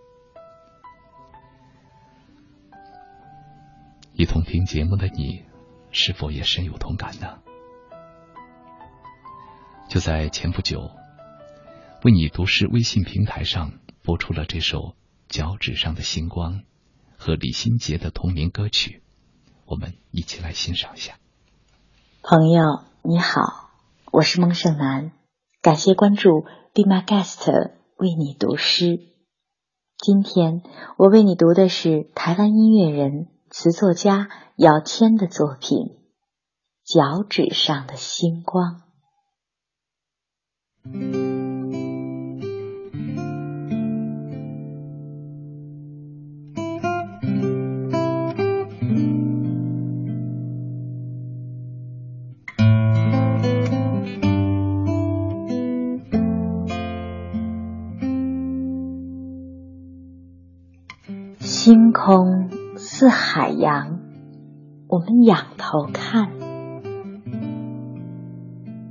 [4.15, 5.45] 一同听节目的你，
[5.91, 7.43] 是否也深有同感呢？
[9.89, 10.91] 就在前不久。
[12.05, 14.79] 为你读诗微信平台上播出了这首
[15.29, 16.61] 《脚趾上的星光》
[17.17, 19.03] 和李心洁的同名歌曲，
[19.65, 21.19] 我们一起来欣赏一下。
[22.23, 23.71] 朋友你好，
[24.13, 25.13] 我是孟胜男，
[25.63, 26.43] 感谢关注
[26.75, 29.01] Be My Guest 为你读诗。
[29.97, 30.63] 今天
[30.99, 35.79] 我为你读的是台湾音乐人、词作家姚谦的作品
[36.85, 38.83] 《脚趾上的星光》。
[62.07, 63.99] 空似海洋，
[64.87, 66.31] 我们仰头看。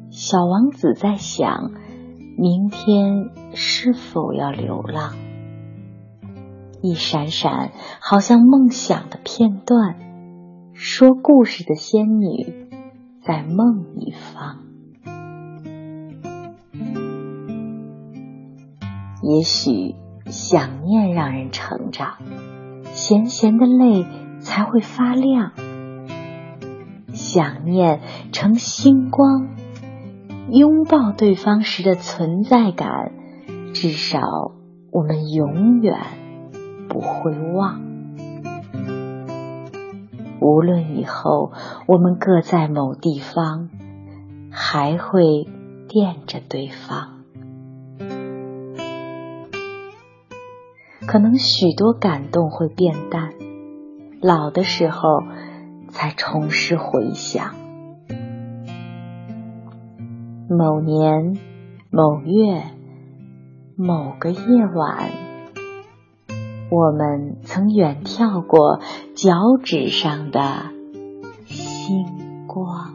[0.09, 1.71] 小王子在想，
[2.37, 5.13] 明天是否要流浪？
[6.81, 9.95] 一闪闪，好像梦想的片段。
[10.73, 12.67] 说故事的仙女，
[13.25, 14.59] 在梦一方。
[19.23, 19.95] 也许
[20.25, 22.17] 想念让人成长。
[23.07, 24.07] 咸咸的泪
[24.39, 25.51] 才会发亮，
[27.13, 28.01] 想念
[28.31, 29.49] 成星光，
[30.49, 33.11] 拥抱对方时的存在感，
[33.75, 34.19] 至少
[34.91, 35.99] 我们永远
[36.89, 37.79] 不会忘。
[40.41, 41.51] 无论以后
[41.85, 43.69] 我们各在某地方，
[44.49, 45.47] 还会
[45.87, 47.14] 惦着对方。
[51.07, 53.33] 可能许多感动会变淡，
[54.21, 55.23] 老的时候
[55.89, 57.55] 才重拾回想。
[60.49, 61.37] 某年
[61.89, 62.63] 某月
[63.77, 65.09] 某个夜晚，
[66.69, 68.79] 我们曾远眺过
[69.15, 70.41] 脚趾上的
[71.45, 72.94] 星光。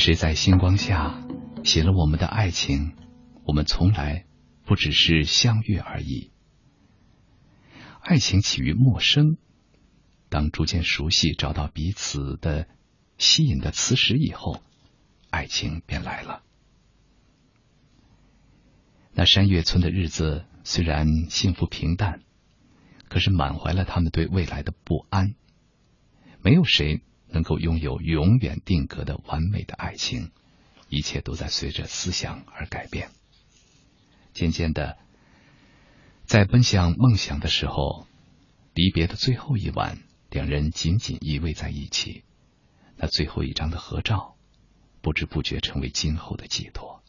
[0.00, 1.22] 谁在星光下
[1.62, 2.96] 写了我们的爱情？
[3.44, 4.24] 我们从来
[4.64, 6.30] 不只是相遇而已。
[8.00, 9.36] 爱情起于陌生，
[10.30, 12.66] 当逐渐熟悉，找到彼此的
[13.18, 14.62] 吸引的磁石以后，
[15.28, 16.42] 爱情便来了。
[19.12, 22.22] 那山月村的日子虽然幸福平淡，
[23.10, 25.34] 可是满怀了他们对未来的不安。
[26.40, 27.02] 没有谁。
[27.32, 30.30] 能够拥有永远定格的完美的爱情，
[30.88, 33.10] 一切都在随着思想而改变。
[34.32, 34.98] 渐渐的，
[36.24, 38.06] 在奔向梦想的时候，
[38.74, 39.98] 离别的最后一晚，
[40.30, 42.24] 两人紧紧依偎在一起。
[42.96, 44.36] 那最后一张的合照，
[45.00, 47.02] 不知不觉成为今后的寄托。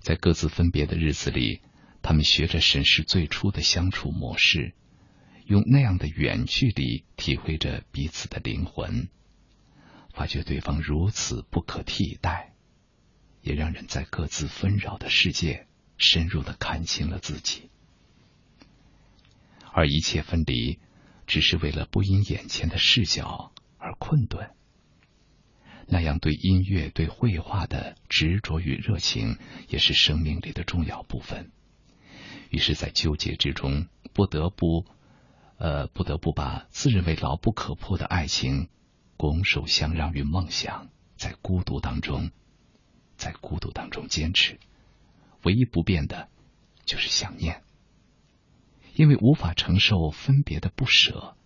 [0.00, 1.60] 在各自分别的日子里，
[2.00, 4.74] 他们学着审视最初的相处模式。
[5.48, 9.08] 用那样的远距离体会着彼此的灵魂，
[10.12, 12.52] 发觉对方如此不可替代，
[13.40, 17.70] 也让人在各自纷扰的世界深入的看清了自己。
[19.72, 20.80] 而一切分离，
[21.26, 24.50] 只是为了不因眼前的视角而困顿。
[25.86, 29.38] 那样对音乐、对绘画的执着与热情，
[29.68, 31.50] 也是生命里的重要部分。
[32.50, 34.84] 于是，在纠结之中，不得不。
[35.58, 38.68] 呃，不得不把自认为牢不可破的爱情
[39.16, 42.30] 拱手相让于梦想，在孤独当中，
[43.16, 44.60] 在孤独当中坚持。
[45.42, 46.28] 唯一不变的，
[46.84, 47.62] 就是想念。
[48.94, 51.36] 因为无法承受分别的不舍，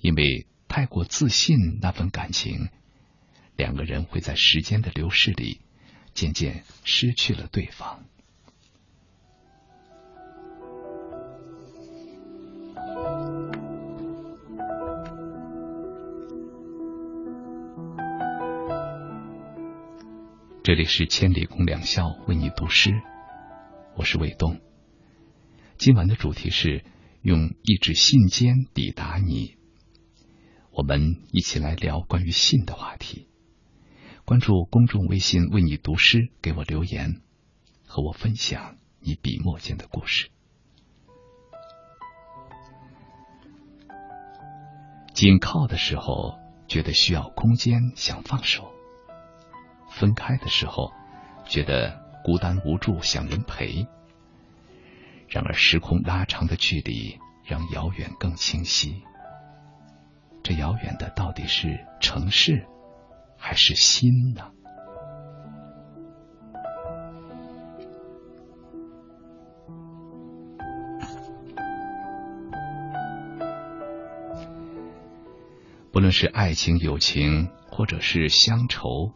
[0.00, 2.70] 因为太过自信那份感情，
[3.54, 5.60] 两个人会在时间的流逝里
[6.14, 8.04] 渐渐失去了对方。
[20.66, 22.90] 这里是千里共良宵，为你读诗，
[23.94, 24.60] 我是伟东。
[25.78, 26.84] 今晚的主题是
[27.22, 29.54] 用一纸信笺抵达你。
[30.72, 33.28] 我们一起来聊关于信的话题。
[34.24, 37.22] 关注公众微信“为你读诗”，给我留言，
[37.86, 40.30] 和我分享你笔墨间的故事。
[45.14, 48.72] 紧靠的时候，觉得需要空间，想放手。
[49.96, 50.92] 分开的时候，
[51.46, 53.86] 觉得孤单无助，想人陪。
[55.26, 59.02] 然而，时空拉长的距离让遥远更清晰。
[60.42, 62.66] 这遥远的到底是城市，
[63.38, 64.50] 还是心呢？
[75.90, 79.10] 不论是爱情、友情，或者是乡愁。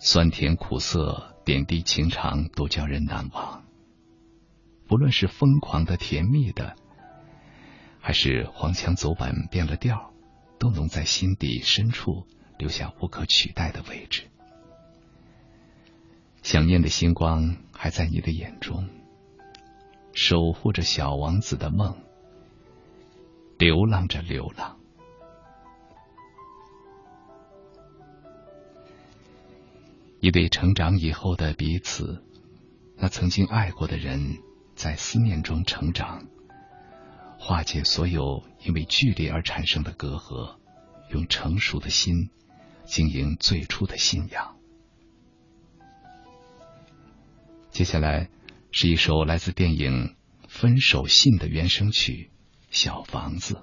[0.00, 3.64] 酸甜苦涩，点滴情长，都叫人难忘。
[4.86, 6.76] 不论是疯狂的、甜蜜的，
[8.00, 10.12] 还是黄腔走板变了调，
[10.58, 12.26] 都能在心底深处
[12.58, 14.22] 留下无可取代的位置。
[16.42, 18.88] 想念的星光还在你的眼中，
[20.14, 21.98] 守护着小王子的梦，
[23.58, 24.77] 流浪着，流浪。
[30.20, 32.24] 一对成长以后的彼此，
[32.96, 34.38] 那曾经爱过的人，
[34.74, 36.26] 在思念中成长，
[37.38, 40.56] 化解所有因为距离而产生的隔阂，
[41.10, 42.30] 用成熟的心
[42.84, 44.56] 经营最初的信仰。
[47.70, 48.28] 接下来
[48.72, 50.16] 是一首来自电影
[50.48, 52.32] 《分手信》的原声曲
[52.70, 53.62] 《小房子》。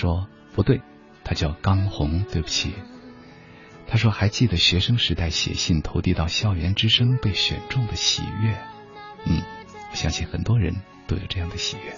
[0.00, 0.80] 说不对，
[1.24, 2.72] 他叫刚红，对不起。
[3.86, 8.58] 他说还记得学生时代写信投递到校园之声被选中的喜悦。
[9.26, 9.42] 嗯，
[9.90, 10.76] 我相信很多人
[11.06, 11.92] 都有这样的喜悦。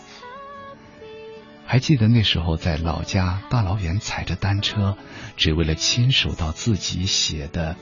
[1.65, 4.99] 还记得那时候在老家大老远踩着单车，
[5.37, 7.77] 只为了亲手到自己写的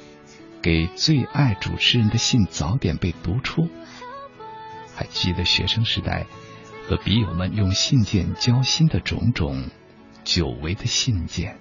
[0.61, 3.71] 给最爱主持人的信早点被读出。
[4.95, 6.27] 还记得学生时代
[6.87, 9.71] 和笔友们用信件交心的种种，
[10.33, 11.59] 久违的信件。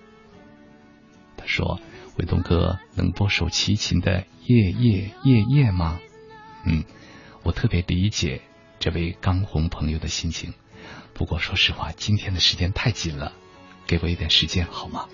[1.35, 1.79] 他说
[2.19, 5.99] ：“伟东哥，能播首齐秦的《夜夜夜夜》吗？”
[6.67, 6.83] 嗯，
[7.41, 8.43] 我特别理解
[8.77, 10.53] 这位刚红朋友的心情。
[11.15, 13.33] 不过说实话，今天的时间太紧了，
[13.87, 15.07] 给我一点时间好吗？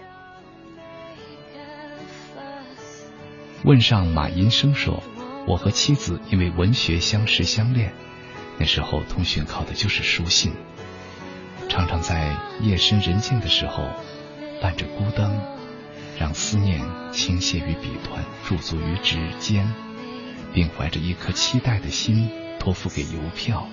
[3.64, 5.01] 问上马银生说
[5.47, 7.93] ：“我和妻子因为文学相识相恋。”
[8.60, 10.51] 那时候通讯靠的就是书信，
[11.68, 13.89] 常常在夜深人静的时候，
[14.61, 15.39] 伴着孤灯，
[16.18, 16.80] 让思念
[17.11, 19.68] 倾泻于笔端，驻足于指尖，
[20.53, 23.68] 并怀着一颗期待的心托付给邮票，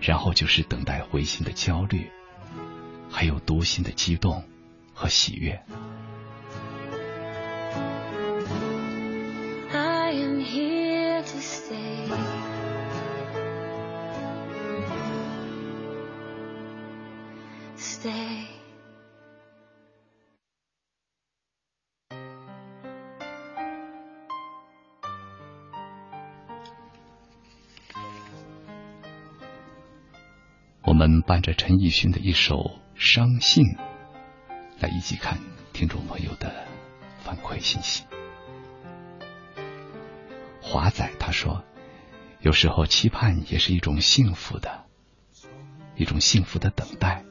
[0.00, 2.10] 然后就是等待回信的焦虑，
[3.10, 4.44] 还有读信的激动
[4.94, 5.60] 和喜悦。
[9.72, 12.29] I am here to stay.
[30.82, 32.56] 我们伴着陈奕迅的一首
[32.94, 33.64] 《伤信》，
[34.80, 35.38] 来一起看
[35.74, 36.66] 听众朋友的
[37.18, 38.04] 反馈信息。
[40.62, 41.62] 华仔他说
[42.40, 44.86] ：“有时候期盼也是一种幸福的，
[45.96, 47.24] 一种幸福的等待，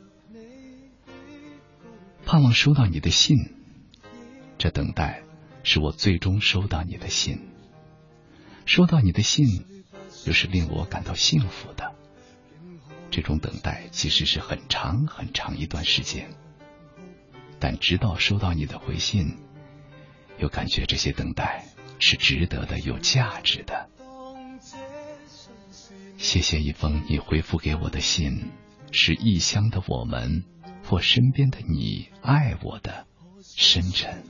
[2.29, 3.55] 盼望收到你的信。
[4.59, 5.23] 这等待
[5.63, 7.39] 是我最终收到你的信，
[8.67, 9.47] 收到你的信
[10.27, 11.95] 又是令我感到幸福的。”
[13.09, 16.29] 这种等待其实是很长很长一段时间，
[17.59, 19.35] 但直到收到你的回信，
[20.37, 21.65] 又感觉这些等待
[21.97, 23.89] 是值得的、有价值的。
[26.19, 28.51] 谢谢一封你回复给我的信，
[28.91, 30.43] 是异乡的我们
[30.89, 33.05] 或身边的你爱我的
[33.43, 34.23] 深沉。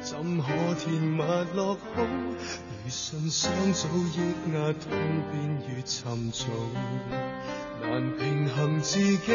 [0.00, 1.22] 怎可甜蜜
[1.54, 2.04] 落空？
[2.34, 4.90] 如信箱早抑压，痛
[5.30, 6.48] 便越沉重。
[7.80, 9.32] 难平衡自己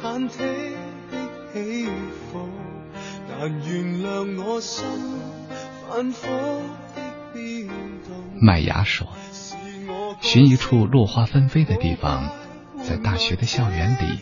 [0.00, 0.38] 忐忑
[1.10, 1.86] 的起
[2.30, 2.48] 伏，
[3.28, 4.84] 难原谅我心
[5.88, 7.02] 反复的
[7.34, 7.66] 变
[8.06, 8.14] 动。
[8.40, 9.08] 麦芽说
[10.22, 12.30] ：“寻一处落花纷飞的地方，
[12.86, 14.20] 在大学的校园里，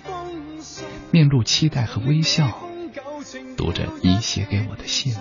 [1.11, 2.59] 面露期待和微笑，
[3.59, 5.15] 读着你写给我的信。”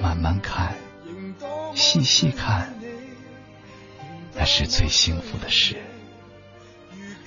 [0.00, 0.76] 慢慢看，
[1.74, 2.72] 细细看，
[4.34, 5.76] 那是最幸福的事。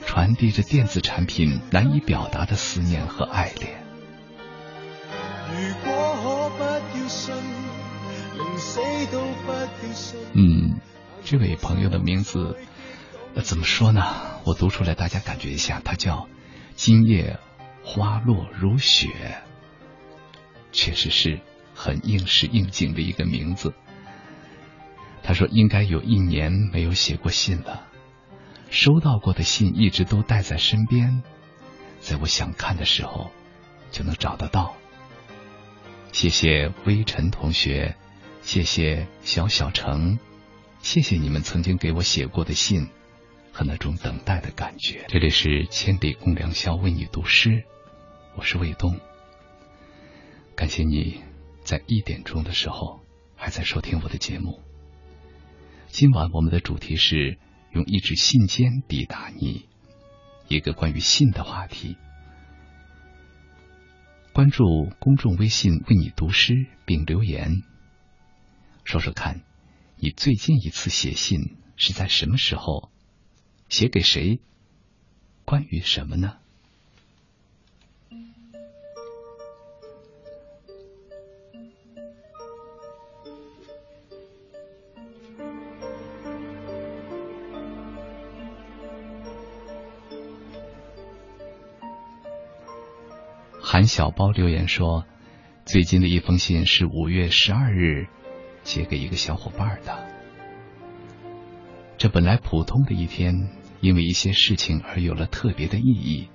[0.08, 3.84] 传递着电子产品难以表达的思念和爱恋。
[10.34, 10.80] 嗯，
[11.24, 12.58] 这位朋友的名字
[13.42, 14.04] 怎么说呢？
[14.46, 16.28] 我读出来，大家感觉一下，它叫
[16.76, 17.40] “今夜
[17.84, 19.42] 花落如雪”，
[20.72, 21.42] 确实是。
[21.76, 23.74] 很应时应景的一个名字。
[25.24, 27.88] 他说：“应该有一年没有写过信了，
[28.70, 31.24] 收到过的信一直都带在身边，
[32.00, 33.32] 在我想看的时候
[33.90, 34.76] 就能找得到。”
[36.14, 37.96] 谢谢微尘同学，
[38.44, 40.20] 谢谢小小城，
[40.84, 42.88] 谢谢你们曾经给我写过的信
[43.54, 45.06] 和那种等待的感觉。
[45.08, 47.64] 这里是千里共良宵，为你读诗，
[48.36, 49.00] 我是卫东，
[50.56, 51.22] 感谢你。
[51.64, 53.00] 在一点钟的时候，
[53.38, 54.62] 还在收听我的节目。
[55.88, 57.40] 今晚我们的主题是
[57.72, 59.70] 用一纸信笺抵达你，
[60.50, 61.96] 一个关于信的话题。
[64.34, 67.62] 关注公众微信“为你读诗”并留言，
[68.84, 69.42] 说说看，
[69.96, 72.90] 你最近一次写信是在什么时候？
[73.70, 74.40] 写给谁？
[75.46, 76.38] 关于什么呢？
[93.60, 95.04] 韩小包留言说
[95.66, 98.08] ：“最近的一封信是五月十二日
[98.64, 100.13] 写给一个小伙伴的。
[102.04, 103.48] 这本来普通的一天，
[103.80, 106.28] 因为一些事情而有了特别的意义。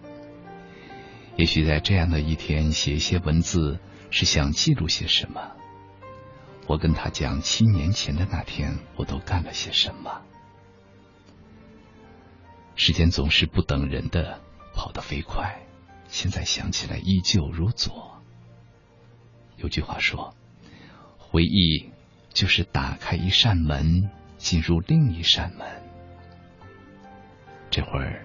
[1.36, 3.78] 也许在这样的一天写一些文字，
[4.10, 5.52] 是想记录些什么。
[6.66, 10.22] 我跟他讲，七年前的那天，我都干了些什么。
[12.74, 14.40] 时间总是不等人的，
[14.72, 15.66] 跑得飞快。
[16.08, 18.22] 现在想起来，依旧如昨。
[19.58, 20.34] 有句话说
[21.18, 21.90] ：“回忆
[22.32, 24.08] 就是打开一扇门，
[24.38, 25.66] 进入另一扇门。”
[27.70, 28.24] 这会儿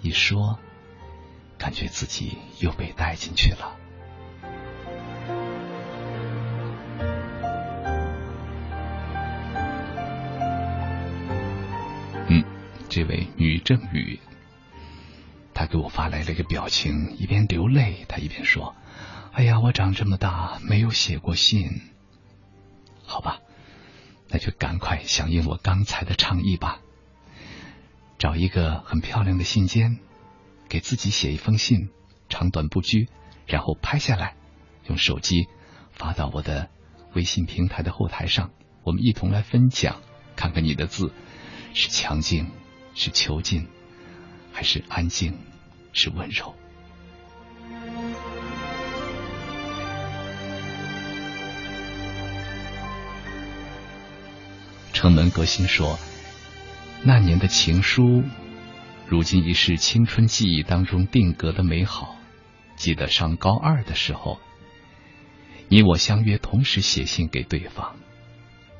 [0.00, 0.58] 一说，
[1.58, 3.76] 感觉自己又被带进去了。
[12.28, 12.42] 嗯
[12.88, 14.18] 这位女正宇，
[15.52, 18.74] 她给我发来了一个表情，一边流泪，她一边说
[19.32, 21.82] ：“哎呀，我长这么大没有写过信。”
[23.04, 23.40] 好吧，
[24.34, 26.80] 那就赶快响应我刚才的倡议吧，
[28.18, 30.00] 找一个很漂亮的信笺，
[30.68, 31.90] 给自己写一封信，
[32.28, 33.08] 长短不拘，
[33.46, 34.34] 然后拍下来，
[34.88, 35.46] 用手机
[35.92, 36.68] 发到我的
[37.12, 38.50] 微信平台的后台上，
[38.82, 40.02] 我们一同来分享，
[40.34, 41.12] 看看你的字
[41.72, 42.50] 是强劲。
[42.96, 43.68] 是囚禁，
[44.52, 45.38] 还是安静？
[45.92, 46.54] 是温柔？
[55.04, 55.98] 城门革新说
[57.04, 58.24] ：“那年的情书，
[59.06, 62.16] 如今已是青春记忆当中定格的美好。
[62.74, 64.40] 记得上高二的时候，
[65.68, 67.96] 你我相约同时写信给对方，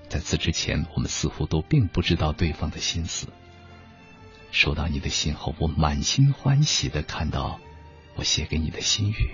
[0.09, 3.29] 在此之前，我们似乎都并不知道对方的心思。”
[4.51, 7.61] 收到你的信后，我满心欢喜的看到
[8.15, 9.31] 我写给你的心语。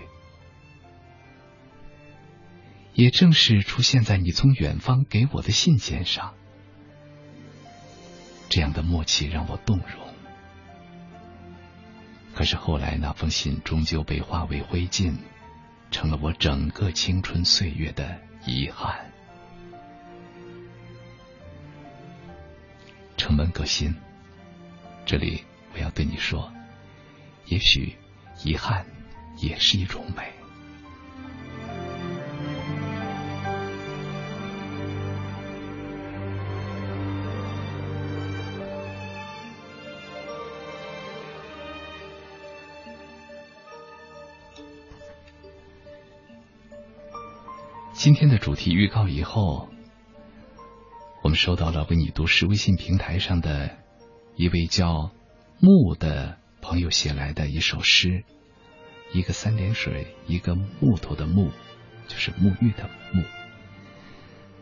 [2.94, 6.34] 也正是出现在你从远方给我的信笺上，
[8.50, 10.06] 这样的默契让我动容。
[12.34, 15.14] 可是后来那封信终究被化为灰烬，
[15.90, 19.10] 成了我整个青春岁月的遗憾。
[23.16, 23.94] 城门革新。
[25.06, 26.52] 这里我要对你说，
[27.46, 27.96] 也许
[28.44, 28.84] 遗憾
[29.38, 30.39] 也是一种美。
[48.00, 49.68] 今天的主题预告以后，
[51.22, 53.76] 我们收到了为你读诗微信平台上的。
[54.36, 55.10] 一位叫
[55.58, 58.24] 木的朋友写来的一首诗，
[59.12, 61.50] 一个三点水，一个木头的木，
[62.08, 63.22] 就是沐浴的沐。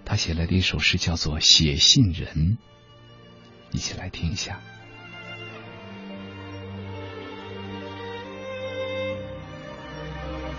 [0.04, 2.28] 他写来的一首诗叫做《写信人》，
[3.70, 4.58] 一起来听一下。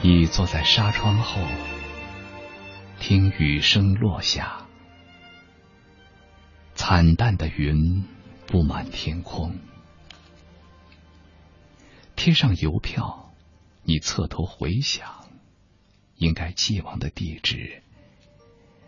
[0.02, 1.42] 倚坐在纱窗后，
[3.00, 4.68] 听雨声落下，
[6.76, 8.04] 惨淡的云。
[8.46, 9.60] 布满天空，
[12.16, 13.32] 贴上邮票，
[13.84, 15.30] 你侧头回想，
[16.16, 17.84] 应该寄往的地址，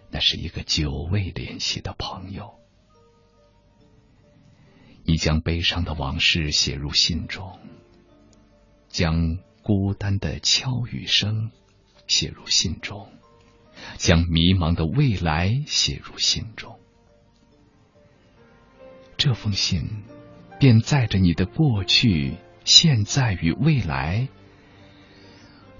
[0.09, 2.55] 那是一个久未联系的朋友。
[5.03, 7.59] 你将悲伤的往事写入信中，
[8.89, 11.51] 将孤单的敲雨声
[12.07, 13.13] 写入信中，
[13.97, 16.79] 将迷茫的未来写入信中。
[19.17, 20.03] 这封信
[20.59, 24.27] 便载着你的过去、现在与未来，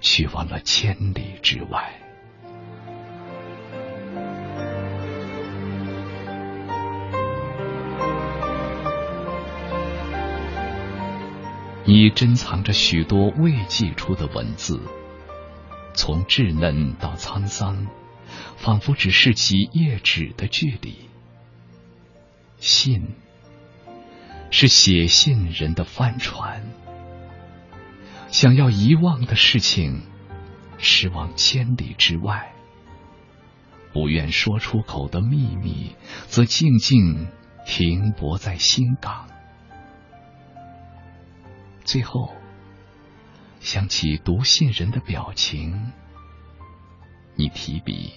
[0.00, 1.98] 去往了千里之外。
[11.84, 14.80] 你珍藏着许多未寄出的文字，
[15.94, 17.86] 从稚嫩到沧桑，
[18.56, 21.08] 仿佛只是几页纸的距离。
[22.58, 23.14] 信。
[24.54, 26.62] 是写信人的帆船，
[28.28, 30.02] 想要遗忘的事情，
[30.76, 32.52] 失望千里之外；
[33.94, 37.28] 不愿说出口的秘密，则静静
[37.64, 39.26] 停泊在心港。
[41.84, 42.34] 最后，
[43.62, 45.92] 想起读信人的表情，
[47.36, 48.12] 你提笔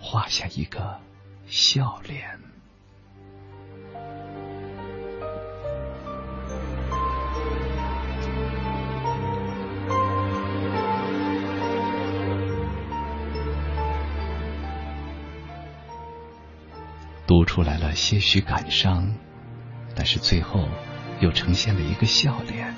[0.00, 1.00] 画下一个
[1.46, 2.38] 笑脸。
[17.26, 19.08] 读出来了些许感伤，
[19.94, 20.68] 但是最后
[21.20, 22.74] 又呈现了一个笑脸。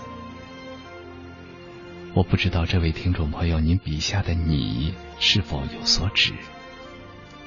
[2.14, 6.34] 我不知道这位听众朋友，您笔下的你是否有所指？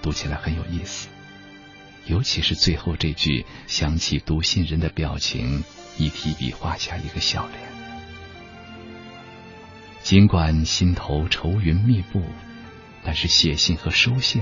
[0.01, 1.07] 读起来很有意思，
[2.07, 5.63] 尤其是最后这句，想起读信人的表情，
[5.99, 7.59] 一提笔画下一个笑脸。
[10.01, 12.23] 尽管心头愁云密布，
[13.03, 14.41] 但是写信和收信，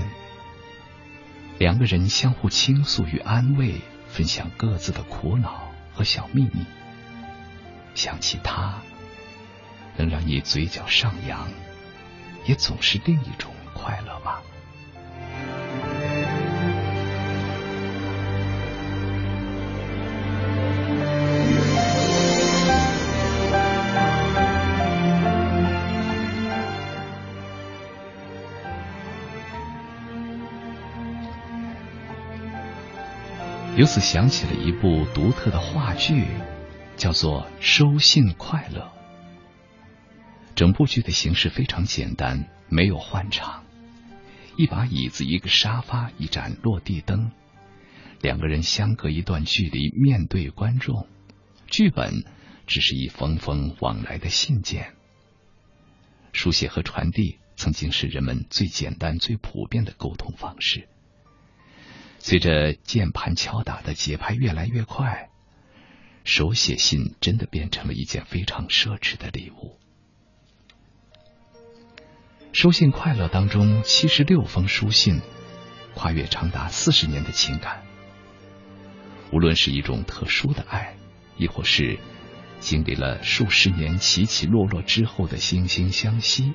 [1.58, 3.74] 两个人相互倾诉与安慰，
[4.08, 6.64] 分享各自的苦恼和小秘密。
[7.94, 8.80] 想起他。
[9.96, 11.48] 能让你嘴角上扬，
[12.46, 14.42] 也总是另一种快乐吧。
[33.76, 36.28] 由此想起了一部独特的话剧，
[36.96, 38.80] 叫做《收信快乐》。
[40.54, 43.64] 整部剧的形式非常简单，没有换场，
[44.56, 47.32] 一把椅子、一个沙发、一盏落地灯，
[48.20, 51.08] 两个人相隔一段距离面对观众。
[51.66, 52.24] 剧本
[52.66, 54.94] 只是一封封往来的信件。
[56.32, 60.88] 书写和传递曾经是人们最简单、最普遍的沟通方式。
[62.20, 65.30] 随着键盘敲打的节拍越来越快，
[66.24, 69.78] 手写信真的变成了一件非常奢侈的礼物。
[72.54, 75.20] 书信快乐当中，七十六封书信，
[75.92, 77.82] 跨越长达四十年的情感。
[79.32, 80.96] 无论是一种特殊的爱，
[81.36, 81.98] 亦或是
[82.60, 86.54] 经历了数十年起起落落之后的惺惺相惜，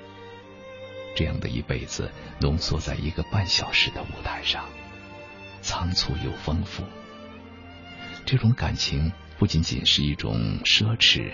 [1.17, 4.63] 这样的一辈子浓缩在一个半小时的舞台上，
[5.59, 6.85] 仓促又丰富。
[8.25, 11.33] 这种感情不仅仅是一种奢侈，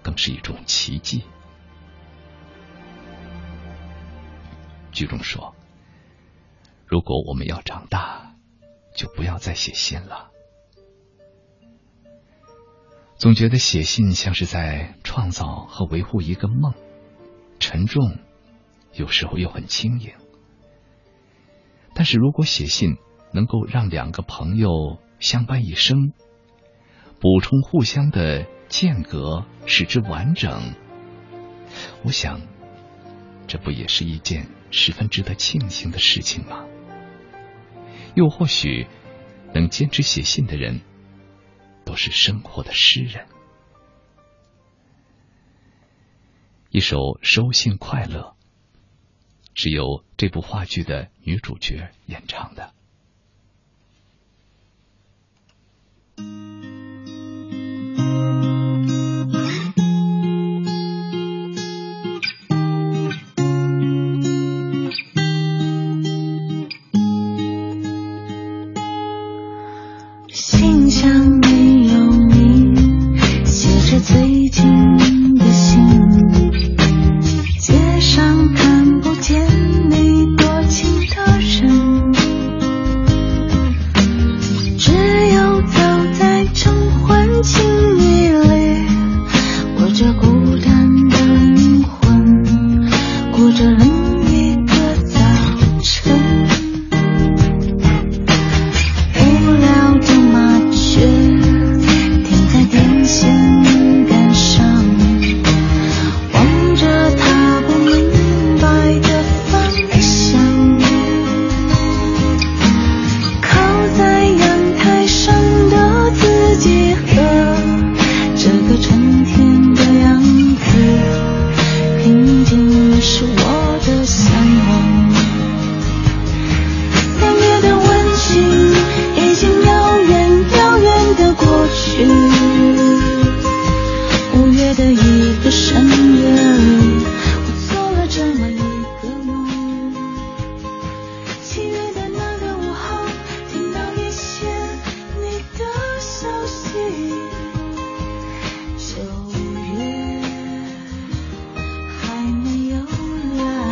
[0.00, 1.22] 更是一种奇迹。
[4.94, 5.54] 剧中说
[6.86, 8.36] ：“如果我们要长大，
[8.94, 10.30] 就不要再写信了。
[13.16, 16.74] 总觉得写信像是在创造和维护一个梦，
[17.58, 18.18] 沉重，
[18.92, 20.12] 有时候又很轻盈。
[21.92, 22.96] 但是如果写信
[23.32, 26.12] 能够让两个朋友相伴一生，
[27.20, 30.72] 补充互相的间隔，使之完整，
[32.04, 32.40] 我想，
[33.48, 36.66] 这不也是一件？”十分值得庆幸的事情吗？
[38.16, 38.88] 又或许，
[39.54, 40.80] 能坚持写信的人，
[41.84, 43.24] 都是生活的诗人。
[46.70, 48.20] 一首《收信快乐》，
[49.54, 52.74] 是由这部话剧的女主角演唱的。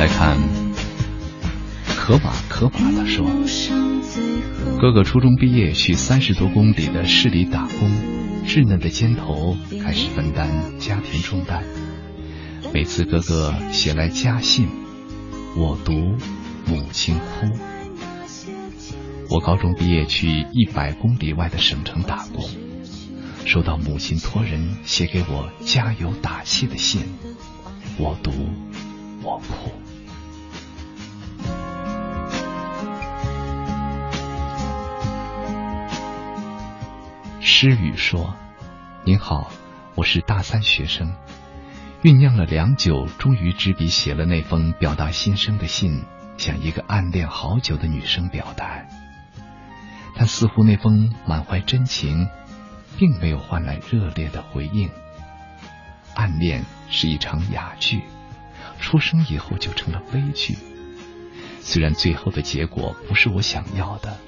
[0.03, 0.37] 来看，
[1.87, 3.25] 可把可把的说
[4.81, 7.89] 哥哥初中毕业，去三十多公里的市里打工，
[8.45, 11.63] 稚嫩的肩头开始分担家庭重担。
[12.75, 14.67] 每次哥哥写来家信，
[15.55, 15.93] 我读，
[16.67, 17.47] 母亲哭。
[19.31, 22.45] 我高中毕业，去一百公里外的省城打工，
[23.47, 27.03] 收到母亲托人写给我加油打气的信，
[27.99, 28.33] 我读，
[29.23, 29.71] 我哭。
[37.55, 38.35] 诗雨说
[39.05, 39.53] ：“您好，
[39.95, 41.15] 我是大三学生，
[42.03, 46.03] 酝酿了良久，终于执笔写了那封表达心声的信，
[46.39, 48.87] 向一个暗恋好久的女生表达。
[50.17, 52.27] 但似乎那封满怀真情，
[52.97, 54.89] 并没有换来热烈的回应。
[56.15, 58.01] 暗恋是一场哑剧，
[58.81, 60.57] 出生以后就成了悲剧。
[61.61, 64.19] 虽然最后的结果不是我想要的，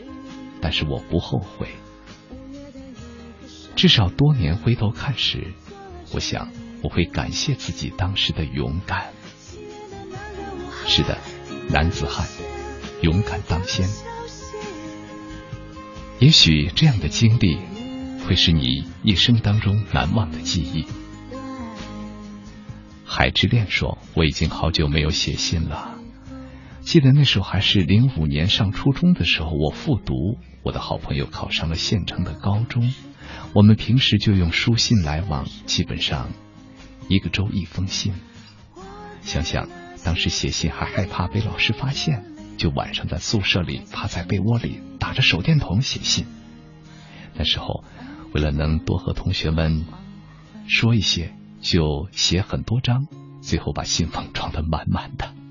[0.61, 1.71] 但是我不后悔。”
[3.77, 5.53] 至少多年回头看时，
[6.13, 6.49] 我想
[6.83, 9.13] 我会感谢自己当时的勇敢。
[10.87, 11.19] 是的，
[11.71, 12.27] 男子汉，
[13.03, 13.89] 勇敢当先。
[16.21, 17.59] 也许这样的经历
[18.27, 20.87] 会是你一生当中难忘的记忆。
[23.05, 25.95] 海之恋说：“我已经好久没有写信了。
[26.81, 32.95] 记得那时候还是零五年上初中的时候，我复读，我的好朋友考上了县城的高中。”
[33.53, 36.31] 我们平时就用书信来往，基本上
[37.09, 38.15] 一个周一封信。
[39.23, 39.69] 想想
[40.05, 42.25] 当时写信还害怕被老师发现，
[42.57, 46.27] 就晚上在宿舍里趴在被窝里打着手电筒写信。
[47.35, 47.85] 那时候
[48.33, 49.87] 为了能多和同学们
[50.67, 53.07] 说一些，就写很多张，
[53.41, 55.44] 最后把信封装得满满的。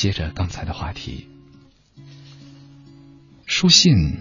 [0.00, 1.28] 接着刚才的话题，
[3.44, 4.16] 书信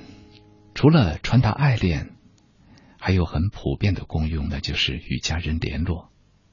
[0.76, 2.18] 除了传达爱恋，
[3.00, 6.12] 还有很普遍的功用，那就是与家人联络。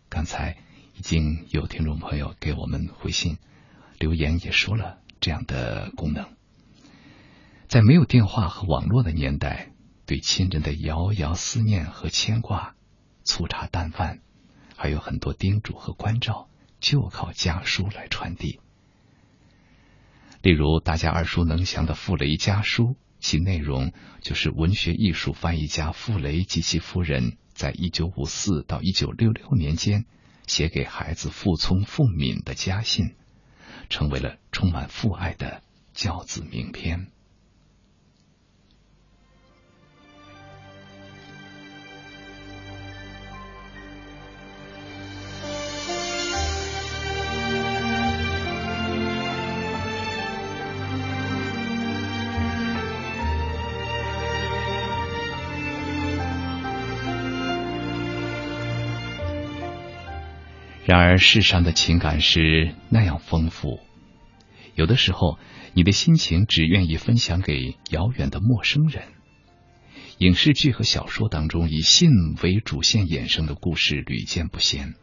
[0.09, 0.59] 刚才
[0.95, 3.39] 已经有听众朋友给我们回信
[3.99, 6.29] 留言，也说了这样的功能。
[7.67, 9.73] 在没有电话和网络的年代，
[10.07, 12.77] 对亲人的遥遥思念和牵挂，
[13.25, 14.21] 粗茶淡饭，
[14.77, 16.49] 还有很多叮嘱和关照，
[16.79, 18.61] 就靠家书来传递。
[20.47, 22.85] 例如大家耳熟能详的《傅雷家书》，
[23.19, 30.05] 其内容就是文学艺术翻译家傅雷及其夫人在一九五四到一九六六年间
[30.47, 33.17] 写给孩子傅聪、傅敏的家信，
[33.91, 35.63] 成为了充满父爱的
[35.93, 37.09] 教子名篇。
[60.87, 63.81] 然而，世上的情感是那样丰富，
[64.77, 65.37] 有的时候，
[65.75, 69.03] 你的心情只愿意分享给遥远的陌生人。
[70.19, 72.11] 影视剧和小说当中以信
[72.41, 74.95] 为主线衍生的故事屡见不鲜，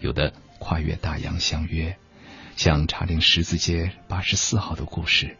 [0.00, 1.96] 有的跨越大洋相约，
[2.56, 5.36] 像查令十字街八十四号的故事；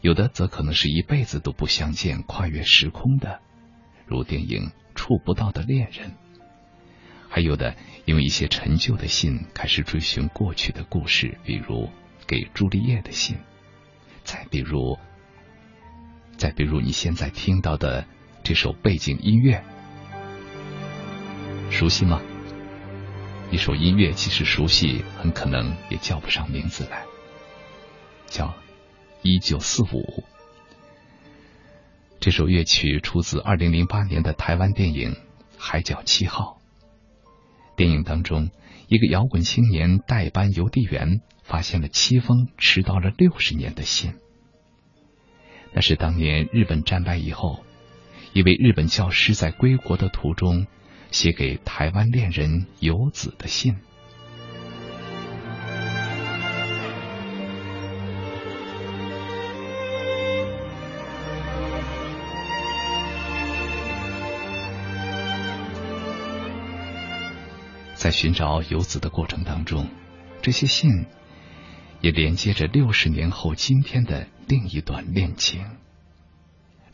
[0.00, 3.38] 有的则可能是一辈子都不相见，跨越时空的，
[4.04, 4.64] 如电影
[4.96, 6.10] 《触不到的恋人》。
[7.32, 7.76] 还有的
[8.06, 11.88] 因为一些陈旧的信开始追寻过去的故事，比如
[12.26, 13.38] 给朱丽叶的信，
[14.24, 14.98] 再比如，
[16.36, 18.04] 再比如你现在听到的
[18.42, 19.62] 这首背景音乐，
[21.70, 22.20] 熟悉吗？
[23.52, 27.04] 一首音乐即使熟悉，很可能也叫不上名字来，
[28.26, 28.46] 叫
[29.22, 29.86] 《一九四五》。
[32.18, 35.12] 这首乐曲出自二零零八年的台湾电影
[35.56, 36.56] 《海角七号》。
[37.80, 38.50] 电影当中，
[38.88, 44.12] 一个摇滚青年代班邮递员发现了七封迟到了六十年的信。
[45.72, 47.64] 那是当年日本战败以后，
[48.34, 50.66] 一位日本教师在归国的途中
[51.10, 53.78] 写给台湾恋人游子的信。
[68.00, 69.86] 在寻找游子的过程当中，
[70.40, 71.04] 这些信
[72.00, 75.62] 也连接着六十年后今天的另一段恋情。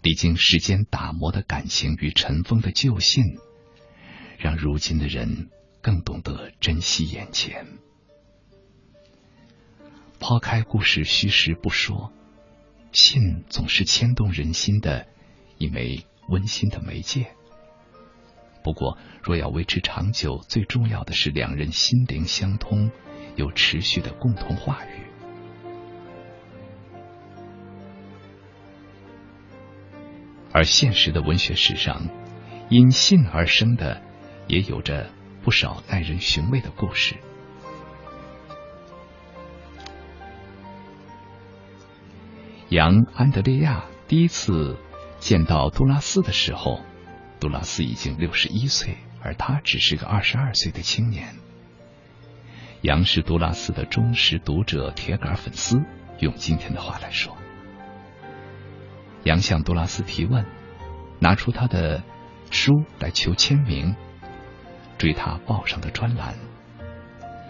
[0.02, 3.38] 历经时间打磨的感情与尘封的旧信，
[4.36, 5.48] 让如今的人
[5.80, 7.64] 更懂得珍惜眼前。
[10.18, 12.12] 抛开故事虚实不说，
[12.90, 15.06] 信总是牵动人心的
[15.56, 17.35] 一枚温馨的媒介。
[18.66, 22.90] 不过，若要维持长久，最重要的是两人心灵相通，
[23.36, 25.06] 有持续的共同话语。
[30.50, 32.08] 而现实的文学史上，
[32.68, 34.02] 因信而生的，
[34.48, 35.10] 也有着
[35.44, 37.14] 不少耐人寻味的故事。
[42.70, 44.76] 杨安德烈亚第一次
[45.20, 46.80] 见到杜拉斯的时候。
[47.38, 51.36] 杜拉斯已经六十一岁，而他只是个二十二岁的青年。
[52.82, 55.82] 杨是杜拉斯的忠实读者、铁杆粉丝。
[56.18, 57.36] 用今天的话来说，
[59.24, 60.46] 杨向杜拉斯提问，
[61.18, 62.02] 拿出他的
[62.50, 63.94] 书来求签名，
[64.96, 66.34] 追他报上的专栏，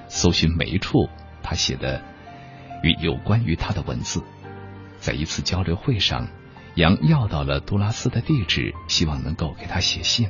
[0.09, 1.09] 搜寻每一处
[1.45, 2.03] 他写的
[2.83, 4.21] 与有关于他的文字。
[4.99, 6.27] 在一次交流会上。
[6.77, 10.29] 杨要到了杜拉斯的地址，希望能够给他写信。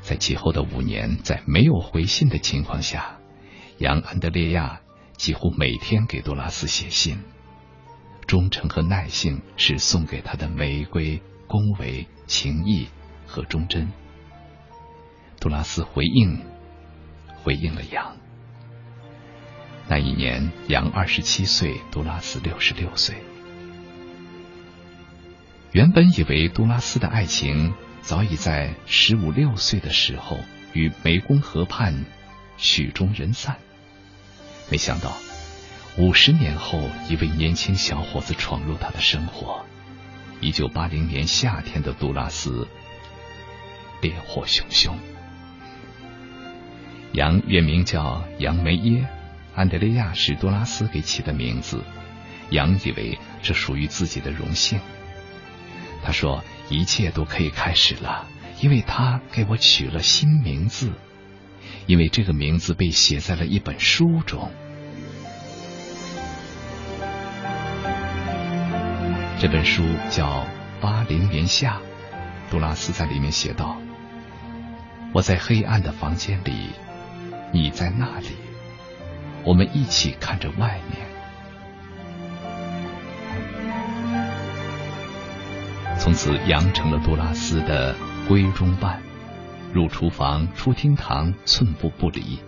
[0.00, 3.18] 在其后的五年，在没有回信的情况下，
[3.76, 4.80] 杨安德烈亚
[5.18, 7.22] 几乎每天给杜拉斯写信。
[8.26, 12.88] 忠诚和耐性是送给他的玫瑰、恭维、情谊
[13.26, 13.92] 和忠贞。
[15.38, 16.40] 杜拉斯回应，
[17.42, 18.16] 回应了杨。
[19.86, 23.16] 那一年，杨二十七岁，杜拉斯六十六岁。
[25.72, 27.72] 原本以为杜拉斯的爱情
[28.02, 30.38] 早已在十五六岁的时候
[30.74, 32.04] 与湄公河畔
[32.58, 33.56] 曲终人散，
[34.70, 35.16] 没想到
[35.96, 39.64] 五十年后，一位年轻小伙子闯入他的生活。
[40.42, 42.68] 一九八零年夏天的杜拉斯
[44.02, 44.98] 烈火熊熊。
[47.12, 49.06] 杨原名叫杨梅耶，
[49.54, 51.82] 安德烈亚是杜拉斯给起的名字。
[52.50, 54.78] 杨以为这属于自己的荣幸。
[56.04, 58.26] 他说：“一切都可以开始了，
[58.60, 60.92] 因为他给我取了新名字，
[61.86, 64.50] 因为这个名字被写在了一本书中。
[69.38, 70.40] 这本书叫
[70.80, 71.76] 《八零年夏》。
[72.50, 73.80] 杜拉斯在里面写道
[75.14, 76.70] ：‘我在黑暗的房间里，
[77.52, 78.28] 你在那里，
[79.44, 81.06] 我们一起看着外面。’”
[86.02, 87.94] 从此，杨成了杜拉斯的
[88.28, 89.00] 闺中伴，
[89.72, 92.40] 入厨房、出厅堂，寸步不离。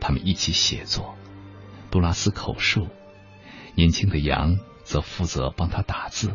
[0.00, 1.14] 他们一起写作，
[1.90, 2.88] 杜拉斯口述，
[3.74, 6.32] 年轻的杨则负责帮他打字。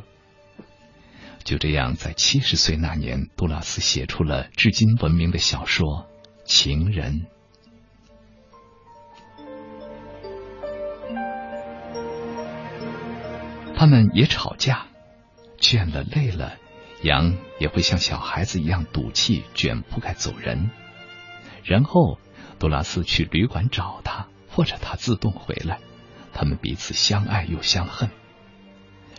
[1.44, 6.06] 就这样，在七十岁那年，杜拉斯写出了至今闻名的小说
[6.46, 7.26] 《情人》。
[13.76, 14.87] 他们也吵架。
[15.60, 16.58] 倦了累了，
[17.02, 20.70] 羊也会像小孩子一样赌气，卷铺盖走人。
[21.64, 22.20] 然后
[22.60, 25.80] 杜拉斯去旅馆找他，或者他自动回来。
[26.34, 28.12] 他们彼此相爱又相恨，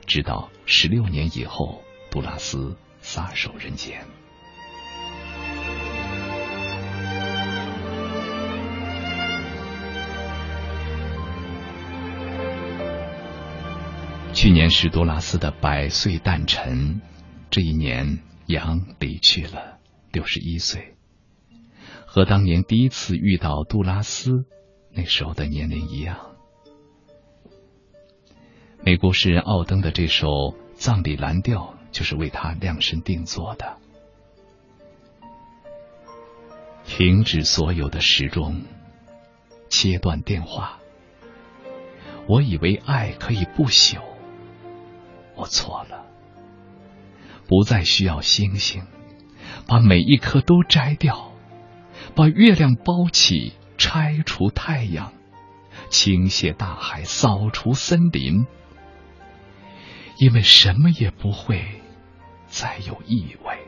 [0.07, 4.07] 直到十六年以后，杜拉斯撒手人间。
[14.41, 17.01] 去年是多拉斯的百岁诞辰，
[17.51, 19.81] 这一年杨离去了，
[20.13, 20.95] 六十一岁，
[22.07, 24.45] 和当年第一次遇到杜拉斯
[24.93, 26.37] 那时候的年龄一样。
[28.85, 30.29] 美国诗人奥登的这首
[30.75, 33.77] 《葬礼蓝调》就是为他量身定做的。
[36.85, 38.63] 停止所有的时钟，
[39.69, 40.79] 切断电话。
[42.29, 43.99] 我以为爱可以不朽。
[45.39, 46.05] 我错了，
[47.47, 48.83] 不再需要星星，
[49.69, 51.31] 把每一颗都摘掉，
[52.17, 55.13] 把月亮包起，拆除太阳，
[55.91, 58.49] 倾泻大海，扫除森林，
[60.17, 61.65] 因为什么也不会
[62.49, 63.59] 再有意味。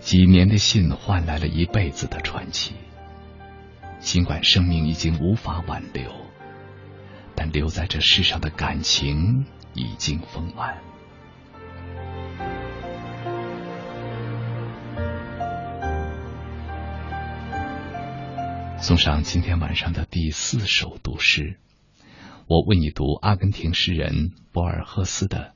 [0.00, 2.74] 几年的信换来了一辈子的传奇。
[4.06, 6.12] 尽管生命已经无法挽留，
[7.34, 10.80] 但留在这世上的感情已经丰满。
[18.78, 21.58] 送上今天晚上的第四首读诗，
[22.46, 25.54] 我为你读阿根廷诗人博尔赫斯的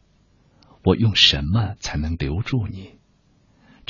[0.82, 2.86] 《我用什么才能留住你》，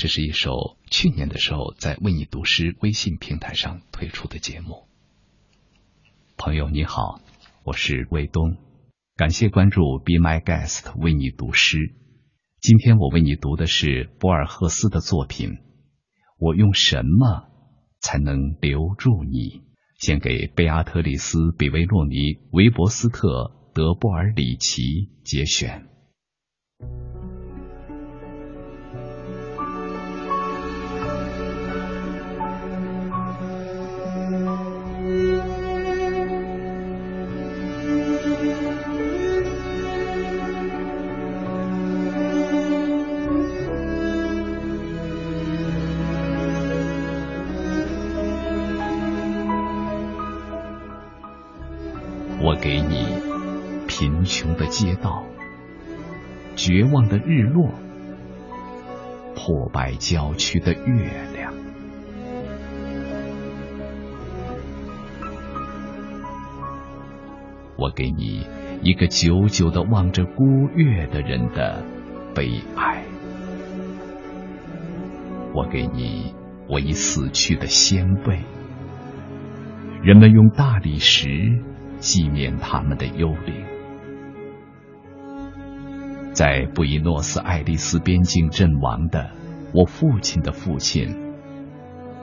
[0.01, 4.87] 这是一首去年的时候在为你读诗微信平台上推出的节目。
[6.37, 7.21] 朋友你好，
[7.63, 8.57] 我是卫东，
[9.15, 11.93] 感谢关注 Be My Guest 为你读诗。
[12.59, 15.59] 今天我为你读的是博尔赫斯的作品。
[16.39, 17.51] 我用什么
[17.99, 19.61] 才能留住你？
[19.99, 23.27] 献给贝阿特里斯·比维洛尼、维伯斯特·
[23.75, 25.87] 德波尔里奇节选。
[54.81, 55.23] 街道，
[56.55, 57.69] 绝望的日落，
[59.35, 61.53] 破败郊区的月亮。
[67.75, 68.47] 我给你
[68.81, 71.83] 一个久久的望着孤月的人的
[72.33, 73.03] 悲哀。
[75.53, 76.33] 我给你
[76.67, 78.39] 我已死去的先辈，
[80.01, 81.61] 人们用大理石。
[81.99, 83.63] 纪念他们的幽灵，
[86.33, 89.31] 在布宜诺斯艾利斯边境阵亡的
[89.73, 91.33] 我父亲的父亲，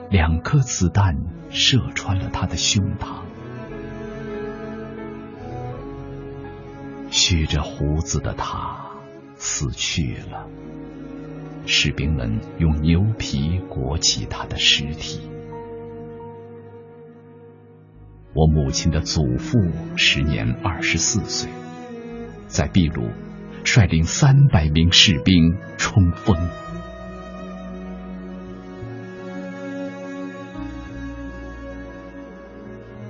[0.09, 1.15] 两颗子弹
[1.51, 3.21] 射穿了他的胸膛。
[7.11, 8.91] 蓄着胡子的他
[9.35, 10.47] 死去了，
[11.67, 15.21] 士兵们用牛皮裹起他的尸体。
[18.33, 19.59] 我母亲的祖父
[19.95, 21.49] 时年二十四岁，
[22.47, 23.03] 在秘鲁
[23.63, 26.35] 率领三百名士兵冲锋。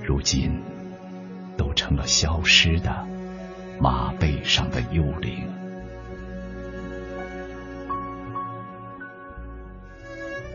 [0.06, 0.62] 如今，
[1.56, 3.06] 都成了消失的
[3.80, 5.48] 马背上的幽灵。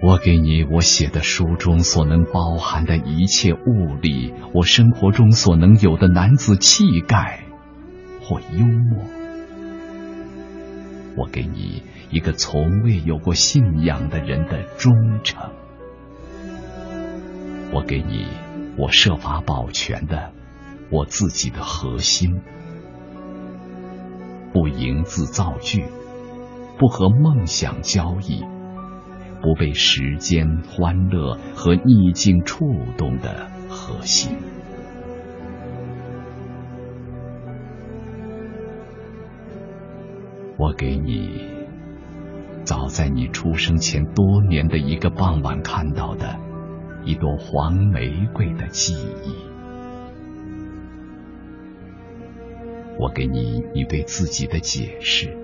[0.02, 7.44] 我给你我写的书中所能包含的一切物理，我生活中所能有的男子气概
[8.20, 9.02] 或幽默。
[11.16, 14.92] 我给你一个从未有过信仰的人的忠
[15.22, 15.50] 诚。
[17.72, 18.26] 我给你
[18.76, 20.32] 我设法保全的
[20.90, 22.40] 我自己的核心，
[24.52, 25.84] 不营字造句，
[26.78, 28.44] 不和梦想交易。
[29.42, 32.64] 不被时间、欢乐和逆境触
[32.96, 34.38] 动的核心。
[40.56, 41.40] 我给你，
[42.64, 46.38] 早在你出生前多年的一个傍晚看到的
[47.04, 49.34] 一朵黄玫瑰的记忆。
[52.98, 55.36] 我给你你对自己的解释，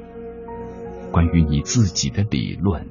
[1.10, 2.86] 关于你自己的理论。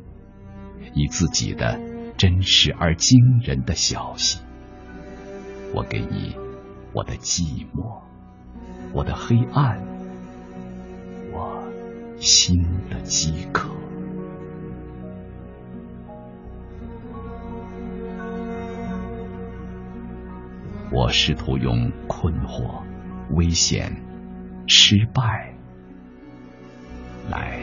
[0.93, 1.79] 你自己的
[2.17, 4.41] 真实而惊人的消息，
[5.73, 6.35] 我给你
[6.93, 8.01] 我的寂寞，
[8.91, 9.79] 我的黑暗，
[12.19, 13.69] 新的饥渴。
[20.91, 22.81] 我试图用困惑、
[23.31, 23.95] 危险、
[24.67, 25.53] 失败
[27.29, 27.59] 来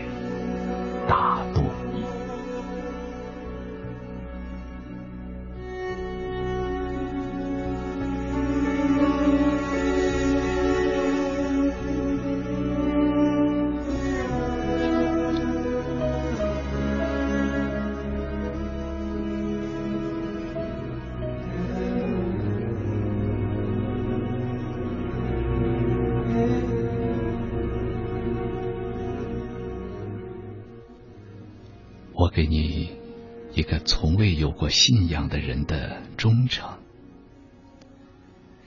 [34.76, 36.78] 信仰的人的忠诚，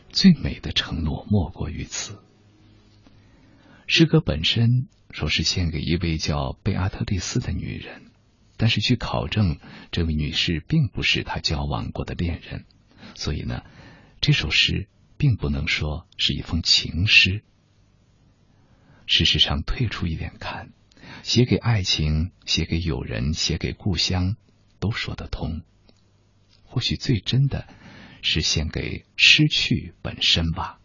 [0.10, 2.19] 最美的承诺莫过于此。
[3.86, 8.10] 诗歌本身说是献给一位叫贝阿特丽斯的女人，
[8.57, 9.60] 但是据考证，
[9.91, 12.65] 这位女士并不是他交往过的恋人，
[13.14, 13.64] 所以呢，
[14.19, 17.44] 这首诗并不能说是一封情诗。
[19.06, 20.73] 事实上，退出一点看。
[21.22, 24.38] 写给爱情，写给友人，写给故乡，
[24.80, 25.61] 都说得通。
[26.69, 27.67] 或许最真的
[28.21, 30.79] 是献给失去本身吧。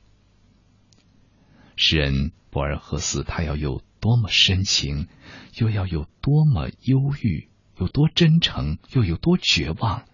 [1.76, 5.08] 诗人博尔赫斯，他要有多么深情，
[5.56, 10.06] 又要有多么忧郁有多真诚，又有多绝望，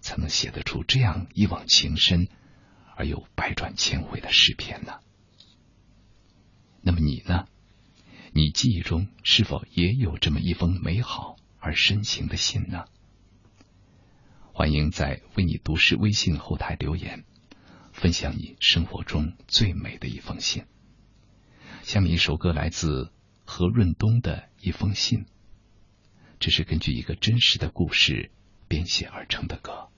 [0.00, 2.28] 才能写得出这样一往情深
[2.96, 5.00] 而又百转千回的诗篇呢？
[6.80, 7.46] 那么你呢？
[8.32, 12.86] 你记忆中是否也有这么一封美好而深情的信呢？
[14.54, 17.24] 欢迎在为你读诗微信后台留言，
[17.92, 20.64] 分享你生活中最美的一封信。
[21.82, 23.10] 下面一首歌来自
[23.46, 25.24] 何润东的一封信，
[26.38, 28.30] 这是根据一个真实的故事
[28.68, 29.88] 编写而成的歌。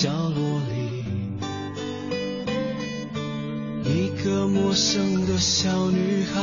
[0.00, 1.04] 角落里
[3.84, 6.40] 一个陌生的小女孩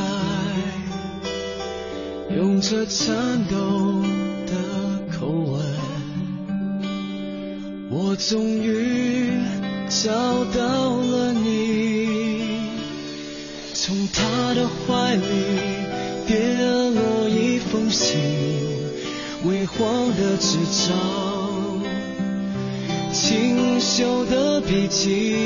[2.36, 3.16] 用着颤
[3.50, 3.56] 抖
[4.46, 5.60] 的口吻
[7.90, 9.32] 我终于
[9.88, 10.12] 找
[10.54, 12.06] 到了你。
[13.74, 15.22] 从她的怀里
[16.28, 16.38] 跌
[16.94, 18.20] 落一封信
[19.46, 21.27] 微黄的纸张
[23.28, 25.36] 清秀的脾气。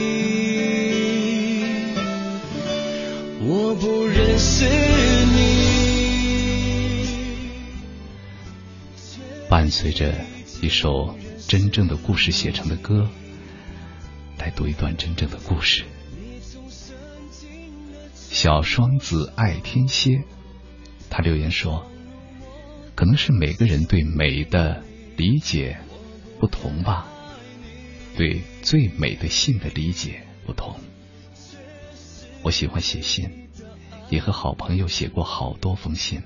[3.40, 4.64] 我不认识
[5.34, 5.42] 你。
[9.48, 10.14] 伴随着
[10.60, 11.18] 一首
[11.48, 13.08] 真正的故事写成的歌，
[14.38, 15.82] 来读一段真正的故事。
[18.14, 20.22] 小双子爱天蝎，
[21.10, 21.90] 他留言说
[22.94, 24.84] ：“可能是每个人对美的
[25.16, 25.78] 理解
[26.38, 27.08] 不同吧，
[28.16, 30.78] 对最美的信的理解不同。
[32.42, 33.48] 我喜欢写信，
[34.10, 36.22] 也和好朋友写过好多封信。”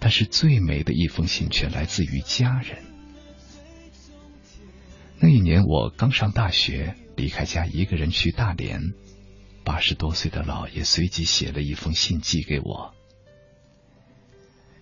[0.00, 2.84] 但是最美的一封信却来自于家人。
[5.18, 8.92] 那一年我刚上大学，离开家一个人去大连。
[9.64, 12.94] 八十多岁的老爷随即写了一封信寄给我，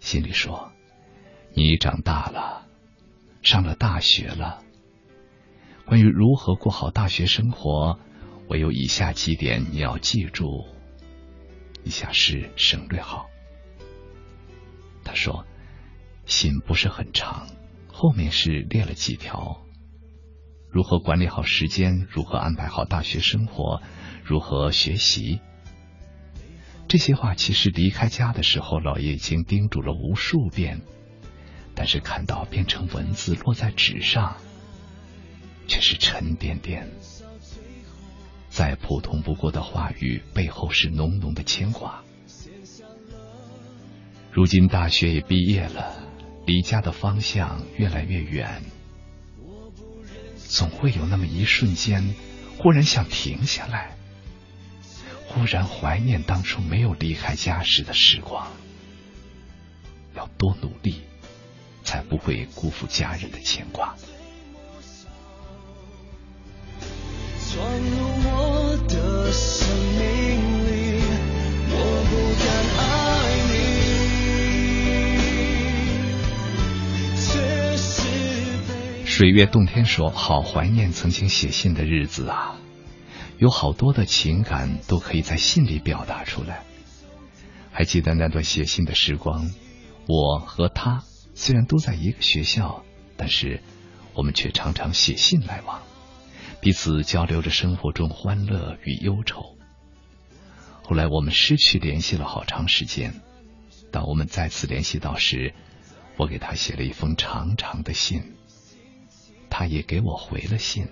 [0.00, 0.70] 信里说
[1.54, 2.66] ：“你长大了，
[3.42, 4.62] 上了大学了。
[5.86, 8.00] 关于如何过好大学生活，
[8.48, 10.66] 我有以下几点你要记住。
[11.84, 13.26] 以下是省略号。”
[15.04, 15.46] 他说
[16.26, 17.46] ：“信不是很长，
[17.86, 19.64] 后面是列了几条，
[20.68, 23.80] 如何管理好时间，如何安排好大学生活，
[24.24, 25.40] 如何学习。
[26.88, 30.82] 这些话其实离开家的时候，老爷已经叮嘱了无数遍，
[31.76, 34.36] 但是看到变成文字落在纸上，
[35.66, 36.90] 却是沉甸甸。
[38.48, 42.02] 再普通不过的话语，背后是浓浓的牵挂。”
[44.32, 45.96] 如今大学也毕业了，
[46.46, 48.62] 离家的方向越来越远，
[50.36, 52.14] 总会有那么一瞬间，
[52.58, 53.96] 忽然想停下来，
[55.26, 58.52] 忽然怀念当初没有离开家时的时光。
[60.14, 61.00] 要多努力，
[61.82, 63.96] 才不会辜负家人的牵挂。
[67.56, 70.04] 放入我的生命
[70.66, 71.00] 里，
[71.70, 71.74] 我
[72.10, 72.12] 不
[72.44, 72.46] 敢
[72.76, 72.84] 爱
[73.48, 73.56] 你。
[79.06, 82.56] 水月洞天说：“好怀念曾经写信的日子啊，
[83.38, 86.60] 有好多的情感都可以在信里表达出来。
[87.72, 89.50] 还记得那段写信的时光，
[90.06, 91.04] 我和他
[91.34, 92.84] 虽然都在一个学校，
[93.16, 93.62] 但是
[94.12, 95.80] 我们却常常写信来往，
[96.66, 99.56] 彼此交流着生活中欢乐与忧愁。
[100.82, 103.22] 后来我们失去联系了好长时间，
[103.92, 105.54] 当我们再次联系到时，
[106.16, 108.34] 我给他写了一封长长的信。”
[109.48, 110.88] 他也给我回了信，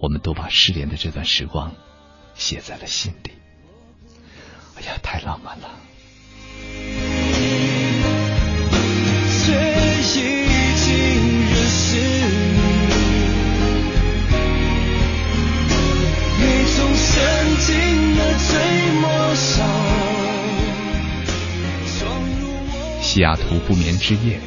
[0.00, 1.74] 我们都把失联的这段时光
[2.34, 3.32] 写在了信里。
[4.74, 5.68] 哎呀，太浪漫了！
[23.00, 24.40] 西雅图不眠之夜。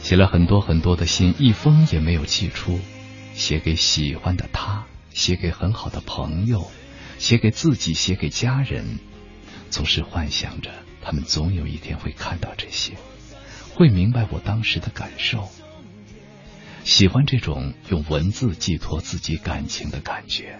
[0.00, 2.80] 写了很多很多的信，一封也没有寄出。
[3.34, 6.70] 写给喜欢的他，写给很好的朋友，
[7.18, 8.98] 写给自己，写给家人，
[9.68, 10.70] 总是幻想着
[11.02, 12.94] 他们总有一天会看到这些，
[13.74, 15.50] 会明白我当时的感受。
[16.84, 20.58] 喜欢这种用文字寄托自己感情的感觉。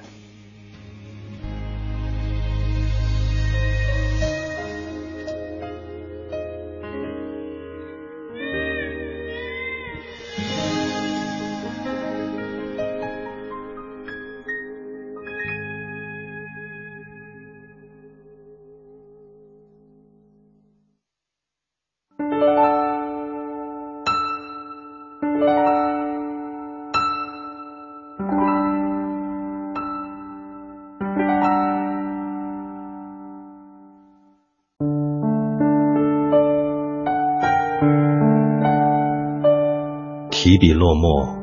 [40.57, 41.37] 提笔落墨，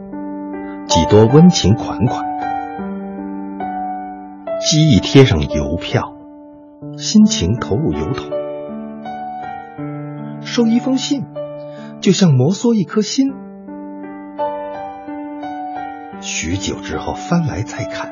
[0.88, 2.26] 几多温情款款；
[4.60, 6.16] 机翼贴上邮票，
[6.98, 8.32] 心情投入邮筒。
[10.42, 11.28] 收一封信，
[12.02, 13.32] 就像摩挲一颗心。
[16.20, 18.10] 许久之后翻来再看，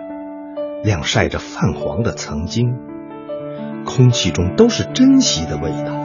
[0.84, 2.76] 晾晒着泛黄的曾经，
[3.86, 6.01] 空气中都是珍惜的味道。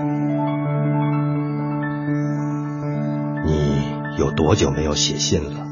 [4.18, 5.66] 有多久没有写信了？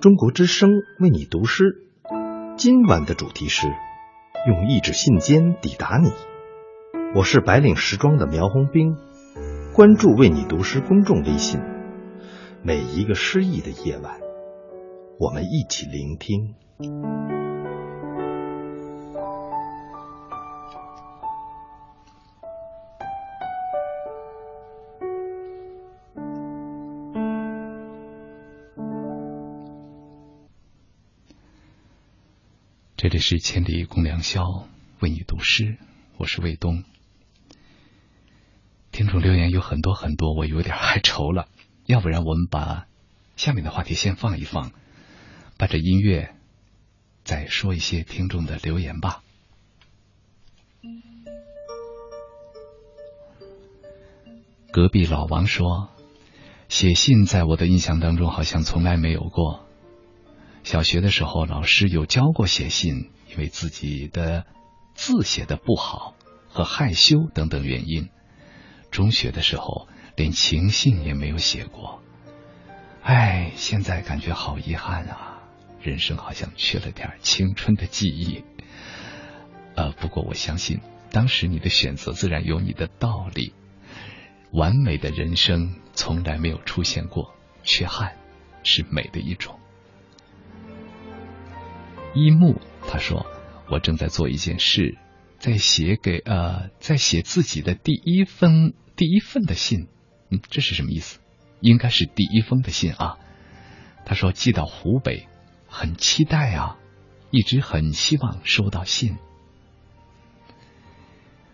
[0.00, 0.70] 中国之声
[1.00, 1.82] 为你读诗，
[2.56, 3.66] 今晚的主题是
[4.46, 6.12] 用一纸信笺抵达你。
[7.14, 8.96] 我是白领时装的苗红兵，
[9.74, 11.60] 关注为你读诗公众微信，
[12.62, 14.20] 每一个诗意的夜晚，
[15.18, 17.41] 我们一起聆听。
[33.02, 34.68] 这里是千里共良宵，
[35.00, 35.76] 为你读诗，
[36.18, 36.84] 我是卫东。
[38.92, 41.48] 听众留言有很多很多，我有点害愁了。
[41.84, 42.86] 要不然我们把
[43.34, 44.70] 下面的话题先放一放，
[45.58, 46.36] 把这音乐
[47.24, 49.24] 再说一些听众的留言吧。
[54.70, 55.90] 隔壁老王说
[56.70, 59.66] ：“写信在我的印象当中好像从来没有过。”
[60.62, 64.46] 小学的时候，老师有教过写信，因为自己的
[64.94, 66.14] 字写的不好
[66.48, 68.08] 和害羞等等原因。
[68.90, 72.02] 中学的时候，连情信也没有写过。
[73.02, 75.42] 唉，现在感觉好遗憾啊，
[75.80, 78.44] 人生好像缺了点青春的记忆。
[79.74, 80.80] 呃，不过我相信，
[81.10, 83.52] 当时你的选择自然有你的道理。
[84.52, 87.34] 完美的人生从来没有出现过，
[87.64, 88.16] 缺憾
[88.62, 89.58] 是美的一种。
[92.14, 93.26] 一木他说
[93.70, 94.98] ：“我正在做一件事，
[95.38, 99.88] 在写给呃，在写自己的第一封第一份的信。
[100.30, 101.20] 嗯，这是什么意思？
[101.60, 103.18] 应该是第一封的信啊。”
[104.04, 105.26] 他说：“寄到湖北，
[105.68, 106.76] 很期待啊，
[107.30, 109.16] 一直很希望收到信。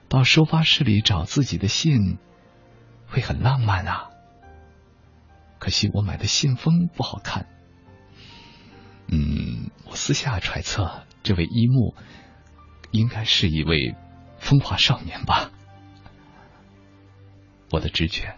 [0.09, 2.19] 到收发室里找自己的信，
[3.07, 4.11] 会很浪漫啊。
[5.61, 7.47] 可惜我买的信封不好看。”
[9.11, 11.95] 嗯，我私下揣测，这位一木
[12.91, 13.95] 应该是一位
[14.39, 15.51] 风华少年吧？
[17.71, 18.37] 我的直觉。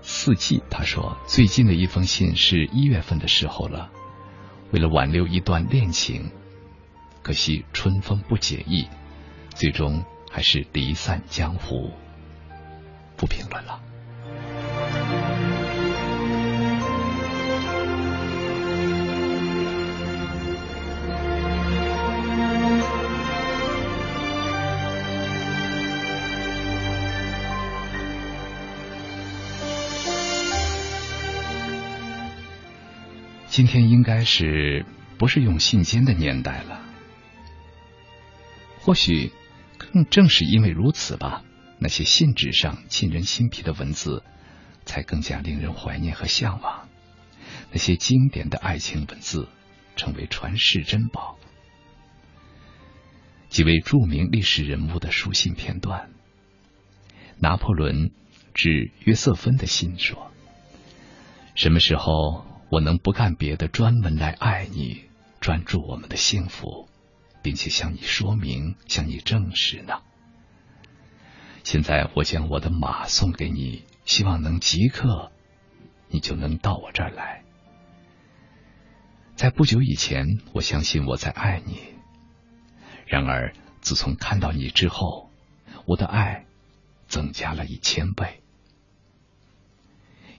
[0.00, 3.90] 四季他说，最近的一封信是一月份的时候了，
[4.70, 6.30] 为了挽留一段恋情，
[7.22, 8.88] 可惜春风不解意，
[9.50, 11.90] 最终还是离散江湖。
[13.16, 13.82] 不评论了。
[33.58, 34.86] 今天应该是
[35.18, 36.80] 不是用信笺的年代了？
[38.78, 39.32] 或许
[39.76, 41.42] 更正是因为如此吧，
[41.80, 44.22] 那些信纸上沁人心脾的文字，
[44.84, 46.88] 才更加令人怀念和向往。
[47.72, 49.48] 那些经典的爱情文字，
[49.96, 51.36] 成为传世珍宝。
[53.48, 56.10] 几位著名历史人物的书信片段：
[57.38, 58.12] 拿破仑
[58.54, 60.30] 致约瑟芬的信说
[61.56, 65.04] ：“什么时候？”我能不干别的，专门来爱你，
[65.40, 66.88] 专注我们的幸福，
[67.42, 70.02] 并且向你说明，向你证实呢。
[71.64, 75.32] 现在我将我的马送给你，希望能即刻，
[76.08, 77.42] 你就能到我这儿来。
[79.34, 81.80] 在不久以前，我相信我在爱你，
[83.06, 85.30] 然而自从看到你之后，
[85.86, 86.44] 我的爱
[87.06, 88.42] 增加了一千倍。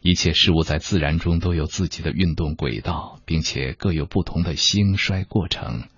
[0.02, 5.90] 一切事物在自然中都有自己的运动轨道，并且各有不同的兴衰过程。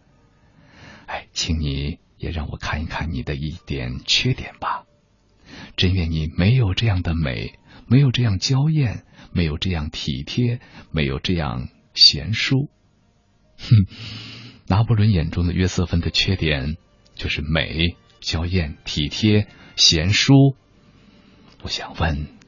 [1.06, 4.86] 哎，请你也让我看一看你的一点缺点吧。
[5.76, 10.60] 真愿你没有这样的美，没有这样娇艳，没有这样体贴，
[10.92, 12.70] 没有这样贤淑。
[13.58, 13.86] 哼，
[14.68, 16.76] 拿破仑眼中的约瑟芬的缺点
[17.14, 20.56] 就是美、娇艳、体贴、贤淑。
[21.62, 22.41] 我想问。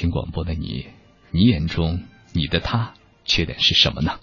[0.00, 0.88] 听广播的你，
[1.30, 2.02] 你眼中
[2.32, 2.94] 你的他
[3.26, 4.18] 缺点是什么呢？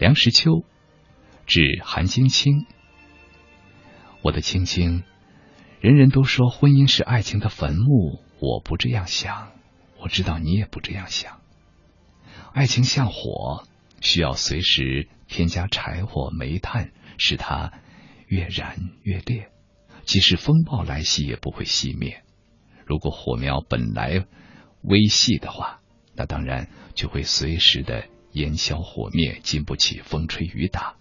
[0.00, 0.64] 梁实秋，
[1.46, 2.66] 指韩晶清。
[4.20, 5.04] 我的青青，
[5.78, 9.52] 人人都说婚姻是爱情的坟墓，我不这样想，
[10.00, 11.40] 我知道你也不这样想。
[12.52, 13.64] 爱情像火，
[14.00, 17.72] 需要随时添加柴火、煤炭，使它
[18.26, 19.52] 越燃越烈，
[20.02, 22.24] 即使风暴来袭也不会熄灭。
[22.86, 24.24] 如果火苗本来
[24.82, 25.80] 微细的话，
[26.14, 30.94] 那当然就会随时的烟消火灭，经不起风吹雨打。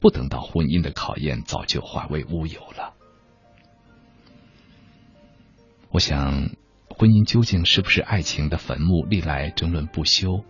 [0.00, 2.94] 不等到婚姻的考验，早就化为乌有了。
[5.90, 6.50] 我想，
[6.88, 10.44] 婚姻究竟是不是爱情的坟墓，历来争论不休。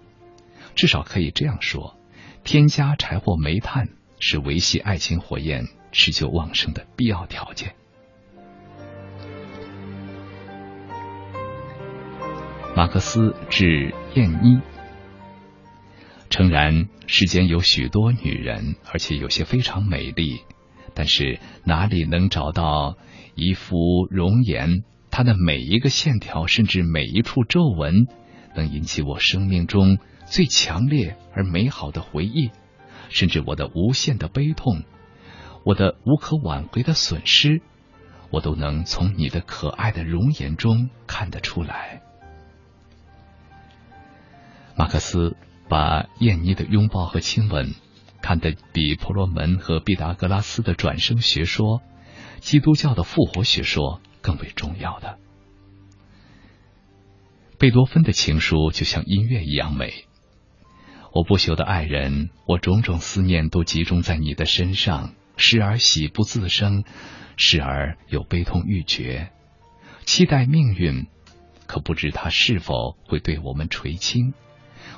[0.74, 1.96] 至少可以这样说：
[2.44, 3.88] 添加柴火煤炭
[4.18, 7.74] 是维系爱情火焰持久旺盛的必要条件。
[12.76, 14.60] 马克思致燕妮，
[16.30, 20.40] 诚然，世间有许多女人，而且有些非常美丽，
[20.94, 22.96] 但是哪里能找到
[23.34, 24.84] 一副容颜？
[25.10, 28.06] 她的每一个线条，甚至每一处皱纹，
[28.54, 32.50] 能引起我生命中最强烈而美好的回忆，
[33.08, 34.84] 甚至我的无限的悲痛，
[35.64, 37.60] 我的无可挽回的损失，
[38.30, 42.02] 我都能从你的可爱的容颜中看得出来。
[44.80, 45.36] 马克思
[45.68, 47.74] 把燕妮的拥抱和亲吻
[48.22, 51.82] 看得比婆罗门和毕达哥拉斯的转生学说、
[52.38, 55.18] 基督教的复活学说更为重要的。
[57.58, 60.06] 贝多芬的情书就像音乐一样美。
[61.12, 66.84] 我不朽的爱人，我种种思念都集中在你的身上，时而喜不自胜，
[67.36, 69.30] 时而又悲痛欲绝，
[70.06, 71.06] 期待命运，
[71.66, 74.32] 可不知他是否会对我们垂青。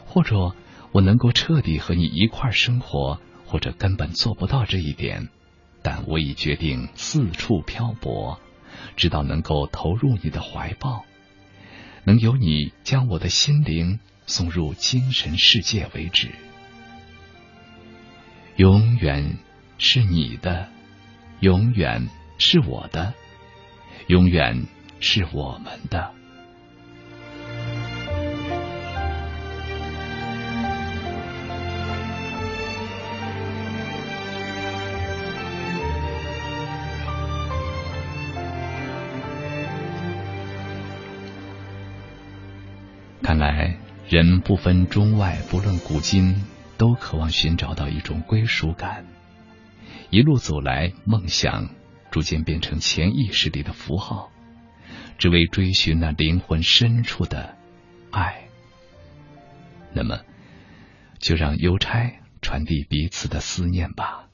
[0.07, 0.55] 或者
[0.93, 5.29] 我能够彻底和你一块生活，或者根本做不到这一点，
[5.83, 8.39] 但我已决定四处漂泊，
[8.97, 11.05] 直到能够投入你的怀抱，
[12.05, 16.29] 能由你将我的心灵送入精神世界为止。
[18.57, 19.39] 永远
[19.79, 20.69] 是你的，
[21.41, 22.09] 永远
[22.39, 23.15] 是我的，
[24.09, 24.67] 永远
[25.01, 26.13] 是我们的。
[43.33, 43.79] 看来，
[44.11, 46.45] 人不分中外，不论古今，
[46.77, 49.07] 都渴望寻找到一种归属感。
[50.11, 51.71] 一路走来，梦想
[52.11, 54.31] 逐渐变成潜意识里的符号，
[55.17, 57.57] 只为追寻那灵魂深处的
[58.11, 58.49] 爱。
[59.95, 60.21] 那么，
[61.19, 64.29] 就让邮差传递彼此的思念吧。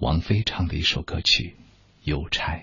[0.00, 1.56] 王菲唱的一首歌曲
[2.02, 2.56] 《邮差》。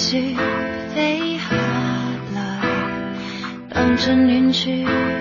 [0.00, 0.18] 雪
[0.94, 1.54] 飞下
[2.34, 2.40] 来，
[3.68, 4.70] 荡进远处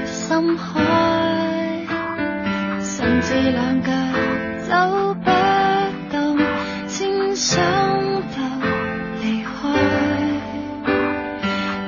[0.06, 0.80] 深海，
[2.80, 3.92] 甚至两脚
[4.70, 5.30] 走不
[6.10, 6.40] 动，
[6.88, 8.38] 先想到
[9.22, 9.52] 离开。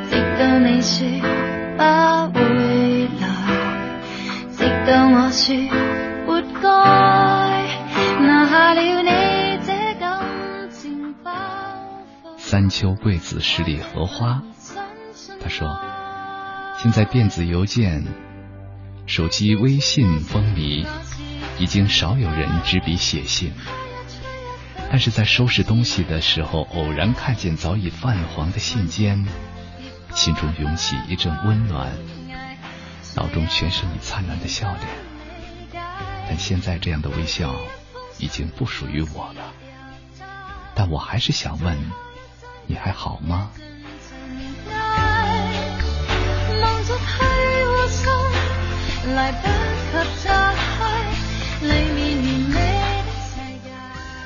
[0.09, 1.07] 直到你说
[1.77, 1.83] 不
[2.37, 3.23] 会来，
[4.51, 5.55] 直到我说
[12.51, 14.43] 三秋桂子，十里荷花。
[15.41, 15.79] 他说
[16.83, 18.03] ：“现在电子邮件、
[19.05, 20.85] 手机微信风靡，
[21.59, 23.53] 已经少有人执笔写信。
[24.89, 29.25] 但是在收拾东西的时候，偶然看见早已泛黄的信笺，
[30.13, 31.93] 心中涌起一阵温暖，
[33.15, 35.81] 脑中全是你灿烂的笑脸。
[36.27, 37.55] 但现在这样的微笑
[38.19, 39.53] 已经不属于我了。
[40.75, 41.77] 但我还是想问，
[42.67, 43.51] 你还好吗？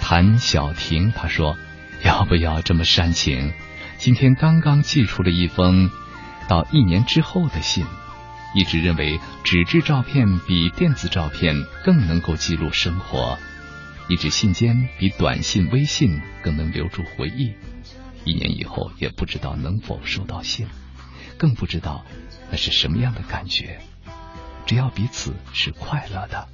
[0.01, 1.57] 谭小婷她说
[2.05, 3.53] ：“要不要这么煽情？
[3.97, 5.89] 今天刚刚寄出了一封
[6.47, 7.85] 到一年之后的信。
[8.53, 13.37] 一直认为纸质照片比电子照片更能够记录生活，
[14.07, 17.53] 一纸信笺比短信、微信更能留住回忆。
[18.25, 20.67] 一年以后也不知道能否收到信，
[21.37, 22.03] 更不知道
[22.49, 23.79] 那是什么样的感觉。
[24.65, 26.47] 只要彼此是快乐的。”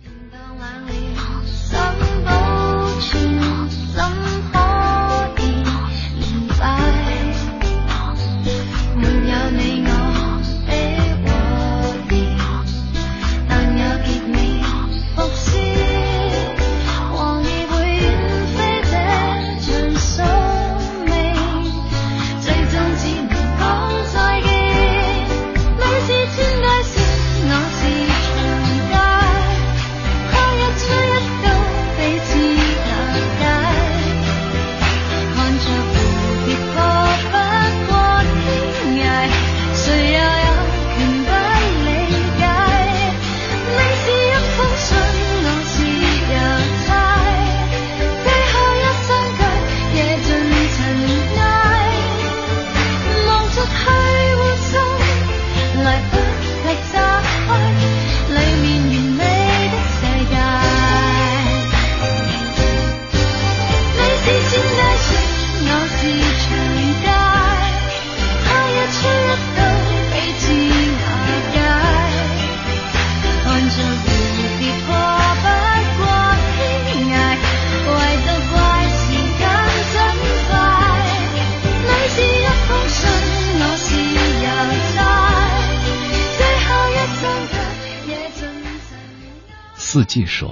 [90.02, 90.50] 四季说，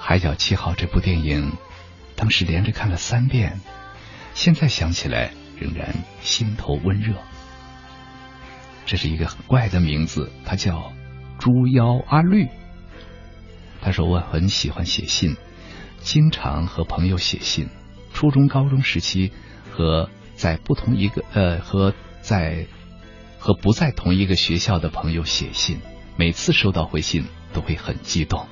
[0.02, 1.52] 《海角七号》这部电影，
[2.16, 3.60] 当时连着看了三遍，
[4.34, 7.14] 现在想起来仍然心头温热。
[8.84, 10.92] 这是一个很怪的名字，他叫
[11.38, 12.48] 猪妖阿绿。
[13.80, 15.36] 他说我很喜欢写信，
[16.00, 17.68] 经常和朋友写信。
[18.12, 19.30] 初中、高中时期
[19.70, 22.66] 和在不同一个呃和在
[23.38, 25.78] 和不在同一个学校的朋友写信，
[26.16, 27.24] 每次收到回信。
[27.58, 28.46] 都会很激动。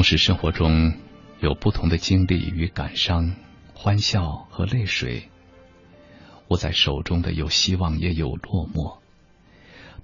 [0.00, 0.94] 同时生活中
[1.40, 3.36] 有不同的经历与感伤，
[3.74, 5.28] 欢笑和泪水。
[6.48, 8.98] 握在手中的有希望，也有落寞。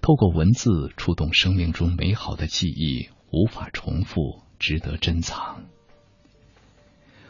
[0.02, 5.64] 透过文字触动生命中美好的记忆，无法重复，值得珍藏。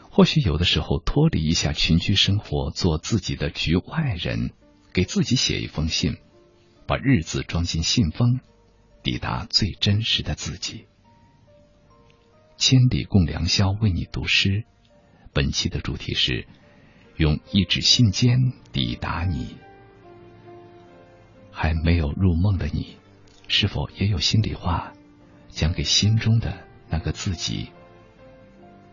[0.09, 4.51] 或许有的时候脱离一下群居生活，做自己的局外人，
[4.91, 6.17] 给自己写一封信，
[6.85, 8.41] 把日子装进信封，
[9.03, 10.87] 抵达最真实的自己。
[12.57, 14.65] 千里共良宵，为你读诗。
[15.31, 16.47] 本期的主题是
[17.15, 19.57] 用一纸信笺抵达你。
[21.51, 22.97] 还没有入梦的你，
[23.47, 24.93] 是否也有心里话
[25.49, 27.69] 讲给心中的那个自己？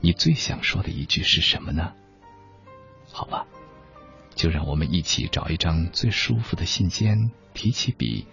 [0.00, 1.94] 你最想说的一句是什么呢？
[3.10, 3.46] 好吧，
[4.34, 8.26] 就让我们一起找一张最舒服的信笺，提起笔，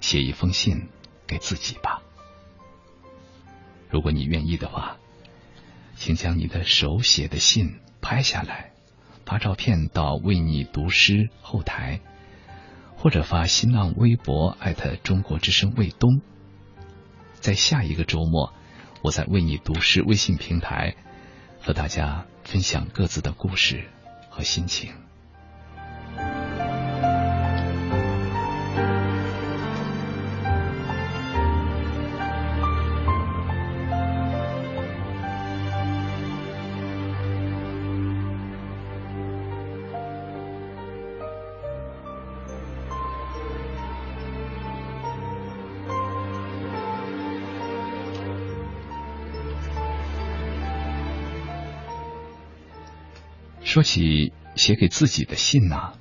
[0.00, 0.88] 写一封信
[1.28, 1.97] 给自己吧。
[3.90, 4.98] 如果你愿意的话，
[5.96, 8.72] 请将你的手写的信拍下来，
[9.24, 12.00] 发照片到“为你读诗”后台，
[12.96, 16.20] 或者发新浪微博艾特中国之声卫东。
[17.40, 18.52] 在下一个周末，
[19.02, 20.94] 我在“为你读诗”微信平台
[21.60, 23.88] 和大家分享各自的故事
[24.28, 25.07] 和心情。
[53.68, 55.92] 说起写给自己的信呐，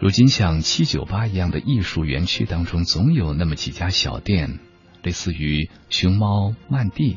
[0.00, 4.58] 如今像七九八一样的艺术园区当中，总有那么几家小店，
[5.04, 7.16] 类似于熊猫漫地，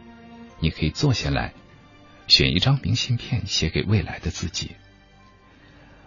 [0.59, 1.55] 你可以坐下来，
[2.27, 4.76] 选一张明信片写给未来的自己。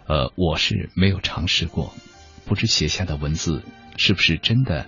[0.07, 1.93] 呃，我是没有尝试过，
[2.45, 3.63] 不知写下的文字
[3.97, 4.87] 是不是真的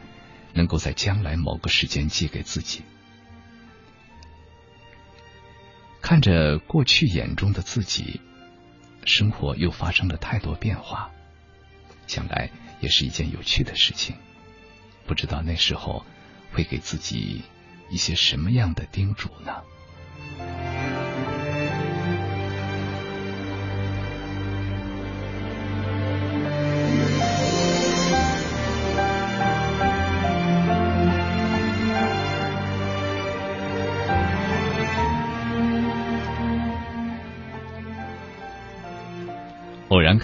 [0.53, 2.81] 能够在将来某个时间寄给自己。
[5.99, 8.21] 看着过去眼中的自己，
[9.07, 11.09] 生活又发生了太多变化，
[12.05, 12.51] 想来
[12.81, 14.15] 也是一件有趣的事情。
[15.05, 16.05] 不知道那时候
[16.51, 17.41] 会给自己
[17.89, 19.63] 一些什么样的叮嘱呢？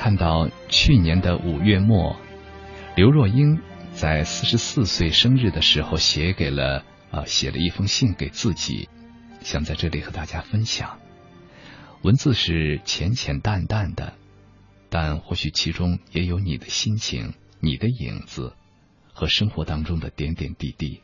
[0.03, 2.17] 看到去年的五月末，
[2.97, 3.61] 刘若英
[3.93, 8.89] 在四十四岁生日的时候写给了啊写了一封信给自己，
[9.39, 10.99] 想在这里和大家分享。
[12.01, 14.15] 文字是浅浅淡淡的，
[14.89, 18.57] 但或许其中也有你的心情、你的影子
[19.13, 20.99] 和生活当中的点点滴滴。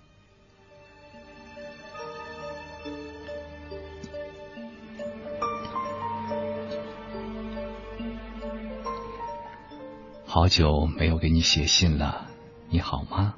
[10.31, 12.30] 好久没有给你写信了，
[12.69, 13.34] 你好吗？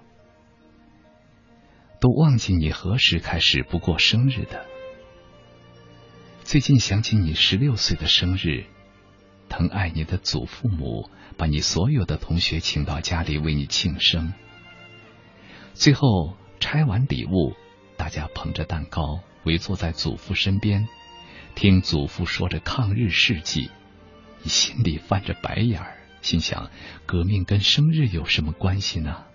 [2.01, 4.65] 都忘记你何时开始不过生日的。
[6.43, 8.65] 最近想起你十六岁的生日，
[9.47, 14.33] 疼爱你的祖父母把你所有的同学请到家里为你庆生。
[15.73, 17.53] 最后拆完礼物，
[17.95, 20.89] 大家捧着蛋糕围坐在祖父身边，
[21.55, 23.71] 听祖父说着抗日事迹，
[24.43, 26.00] 你心里翻着白眼儿。
[26.21, 26.69] 心想，
[27.05, 29.25] 革命跟生日有什么关系呢？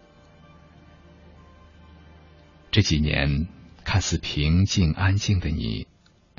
[2.71, 3.49] 这几年
[3.85, 5.89] 看似平静安静的你，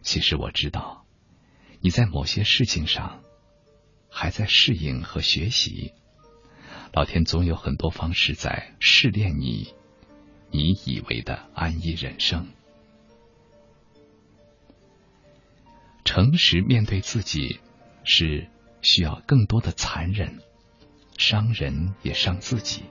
[0.01, 1.05] 其实我知道，
[1.81, 3.21] 你在某些事情上
[4.09, 5.93] 还在适应和学习。
[6.93, 9.73] 老天总有很多方式在试炼你，
[10.49, 12.47] 你以为的安逸人生。
[16.05, 17.59] 诚实面对自己
[18.05, 18.49] 是。
[18.81, 20.39] 需要更多的残忍，
[21.17, 22.83] 伤人也伤自己。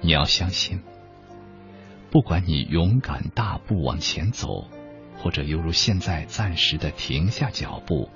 [0.00, 0.82] 你要相信，
[2.10, 4.68] 不管你勇敢大步往前走，
[5.18, 8.08] 或者犹如现在暂时的停下脚步，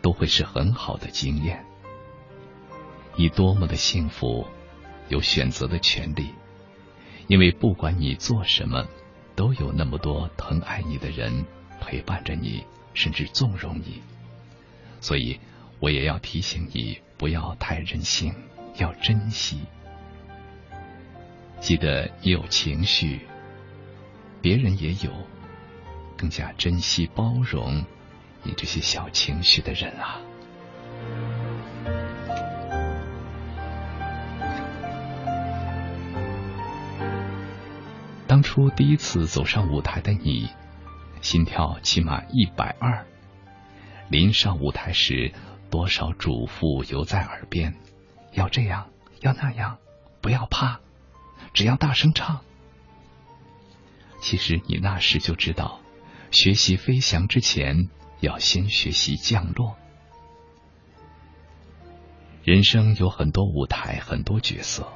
[0.00, 1.64] 都会是很好的经验。
[3.16, 4.46] 你多么的幸福，
[5.08, 6.30] 有选择的权利，
[7.26, 8.86] 因为不管你做什么，
[9.34, 11.44] 都有那么多疼爱你的人
[11.80, 12.64] 陪伴着你，
[12.94, 14.00] 甚至纵容你。
[15.00, 15.40] 所以，
[15.78, 18.34] 我也要提醒你，不要太任性，
[18.76, 19.60] 要珍惜。
[21.58, 23.20] 记得你有情绪，
[24.40, 25.10] 别人也有，
[26.16, 27.84] 更加珍惜包容
[28.42, 30.20] 你这些小情绪的人啊！
[38.26, 40.48] 当初第一次走上舞台的你，
[41.20, 43.04] 心跳起码一百二。
[44.10, 45.32] 临上舞台时，
[45.70, 47.76] 多少嘱咐犹在耳边：
[48.32, 49.78] 要这样，要那样，
[50.20, 50.80] 不要怕，
[51.54, 52.40] 只要大声唱。
[54.20, 55.80] 其实你那时就知道，
[56.32, 57.88] 学习飞翔之前，
[58.18, 59.76] 要先学习降落。
[62.42, 64.92] 人生有很多舞台，很多角色，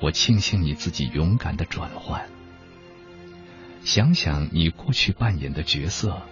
[0.00, 2.26] 我庆幸你自己勇敢的转换。
[3.84, 6.22] 想想你过去扮演的角色。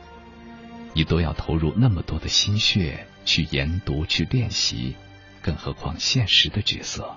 [0.93, 4.97] 你都要投入那么多的心血去研读、去练习，
[5.41, 7.17] 更何况现实的角色，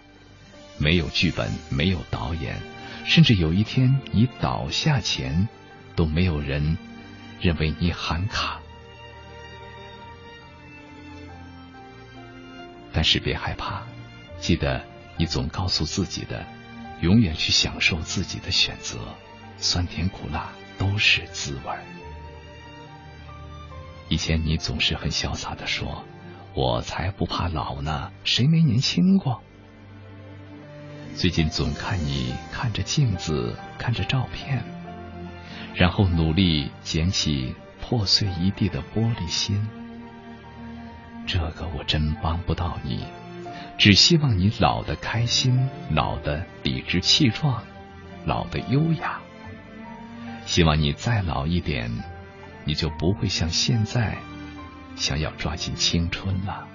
[0.78, 2.62] 没有剧本，没有导演，
[3.06, 5.48] 甚至有一天你倒下前，
[5.96, 6.78] 都没有人
[7.42, 8.60] 认为你喊卡。
[12.92, 13.84] 但是别害怕，
[14.40, 14.86] 记得
[15.18, 16.46] 你总告诉自己的，
[17.02, 19.00] 永远去享受自己的选择，
[19.58, 21.84] 酸甜苦辣都是滋味儿。
[24.10, 26.04] 以前你总是很潇洒的说
[26.54, 29.42] ：“我才不怕老呢，谁没年轻过？”
[31.16, 34.64] 最近总看你看着镜子，看着照片，
[35.76, 39.68] 然后努力捡起破碎一地的玻璃心。
[41.26, 43.06] 这个我真帮不到你，
[43.78, 47.64] 只希望你老的开心，老的理直气壮，
[48.26, 49.22] 老的优雅。
[50.46, 51.90] 希望你再老一点。
[52.66, 54.18] 你就不会像现在
[54.96, 56.68] 想要抓紧青春了。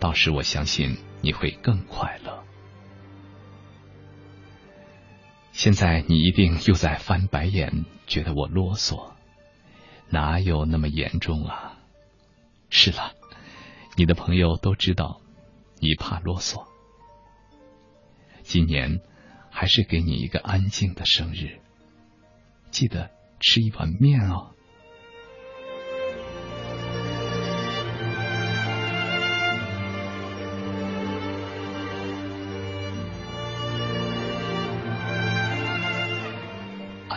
[0.00, 2.44] 到时我相信你会更快乐。
[5.52, 9.12] 现在你一定又在翻白眼，觉得我啰嗦，
[10.08, 11.78] 哪有那么严重啊？
[12.70, 13.12] 是了，
[13.96, 15.20] 你的朋友都知道
[15.80, 16.64] 你怕啰嗦。
[18.42, 19.00] 今年
[19.50, 21.58] 还是给你一个安静的生日，
[22.70, 23.10] 记得
[23.40, 24.54] 吃一碗面哦。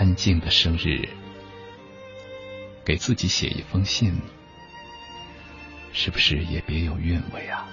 [0.01, 1.07] 安静的生日，
[2.83, 4.19] 给自己写一封信，
[5.93, 7.69] 是不是也别有韵味啊？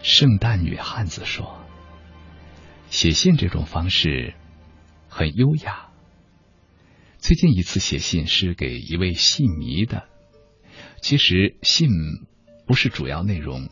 [0.00, 1.62] 圣诞女汉子说
[2.88, 4.32] ：“写信这种方式
[5.10, 5.90] 很优雅。
[7.18, 10.08] 最近一次写信是给一位戏迷的，
[11.02, 11.90] 其实信
[12.66, 13.68] 不是主要内容。”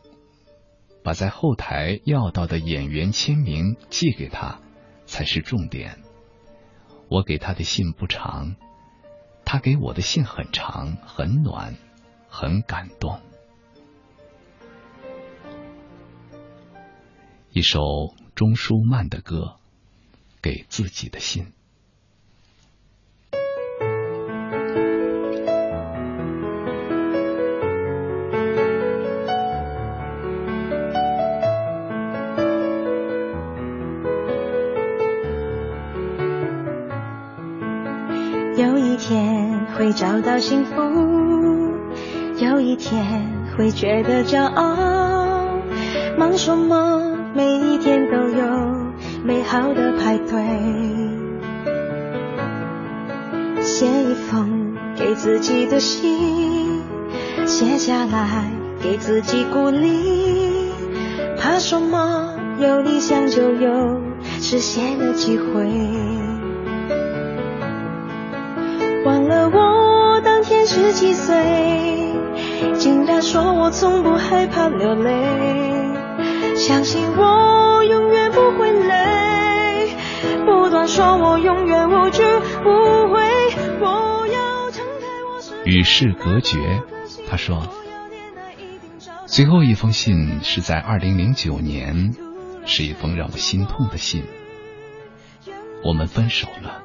[1.05, 4.59] 把在后台要到的演员签名寄给他，
[5.05, 5.99] 才是重点。
[7.11, 8.57] 我给他的信不长，
[9.45, 11.77] 他给我的信很长，很暖，
[12.27, 13.21] 很感动。
[17.53, 17.81] 一首
[18.35, 19.61] 钟舒漫的歌，
[20.41, 21.53] 给自己的信。
[39.97, 40.75] 找到幸福，
[42.45, 43.05] 有一天
[43.57, 45.49] 会觉得骄傲。
[46.19, 47.17] 忙什么？
[47.33, 48.45] 每一天都有
[49.25, 50.43] 美好的派对。
[53.63, 56.83] 写一封给自己的信，
[57.47, 58.51] 写下来
[58.83, 60.71] 给自己鼓励。
[61.39, 62.35] 怕什么？
[62.61, 64.01] 有理想就有
[64.41, 65.69] 实现的机会。
[70.85, 72.13] 十几岁，
[72.79, 79.97] 竟然说我从不害怕流泪，相信我永远不会累，
[80.45, 83.23] 不断说我永远无惧无悔。
[83.81, 86.83] 我要撑开我世与世隔绝，
[87.31, 87.63] 他说，
[89.25, 92.15] 最后一封信是在二零零九年，
[92.67, 94.23] 是一封让我心痛的信，
[95.83, 96.84] 我们分手了。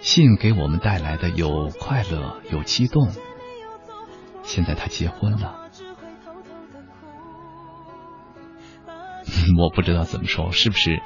[0.00, 3.10] 信给我们带来的有快乐，有激动。
[4.42, 5.70] 现在他结婚了，
[9.58, 11.00] 我不知道怎么说，是不是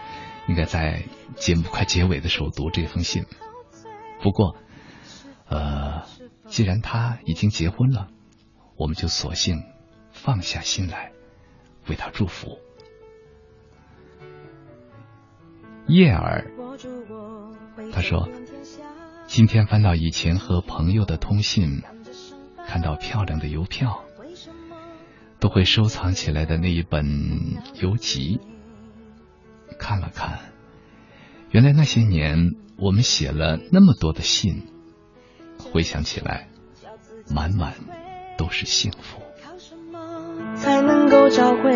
[0.48, 1.02] 应该在
[1.36, 3.26] 节目快结尾的时候读这封信？
[4.22, 4.56] 不过，
[5.48, 6.04] 呃，
[6.46, 8.08] 既然他已经结婚了，
[8.76, 9.64] 我们就索性
[10.12, 11.12] 放下心来，
[11.88, 12.58] 为他祝福。
[15.86, 16.50] 叶儿，
[17.92, 18.26] 他说。
[19.26, 21.82] 今天翻到以前和朋友的通信，
[22.66, 24.04] 看到漂亮的邮票，
[25.40, 27.04] 都会收藏起来的那一本
[27.80, 28.40] 邮集，
[29.78, 30.38] 看了看，
[31.50, 34.68] 原来那些年我们写了那么多的信，
[35.58, 36.48] 回想起来，
[37.28, 37.74] 满满
[38.38, 39.20] 都是幸福。
[40.54, 41.72] 才能够找回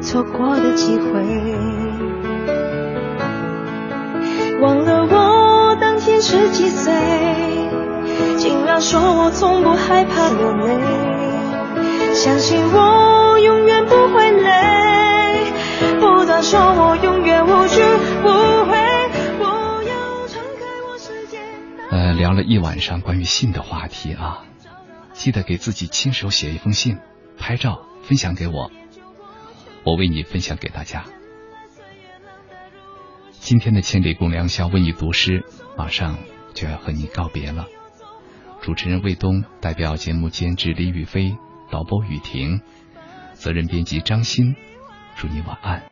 [0.00, 1.10] 错过的机会？
[6.20, 6.92] 十几岁，
[8.36, 15.50] 竟然说我从不害怕流泪，相信我永远不会累，
[15.98, 17.80] 不断说我永远无惧
[18.22, 18.28] 无
[18.66, 18.76] 悔。
[19.38, 21.38] 我要敞开我世界。
[21.90, 24.44] 呃，聊了一晚上关于信的话题啊，
[25.14, 26.98] 记得给自己亲手写一封信，
[27.38, 28.70] 拍照分享给我，
[29.84, 31.04] 我为你分享给大家。
[33.38, 35.44] 今天的千里共良宵为你读诗，
[35.80, 36.18] 马上
[36.52, 37.66] 就要和你告别了。
[38.60, 41.34] 主持人魏东代表节目监制李宇飞、
[41.70, 42.60] 导播雨婷、
[43.32, 44.54] 责任编辑张欣，
[45.16, 45.82] 祝你晚安。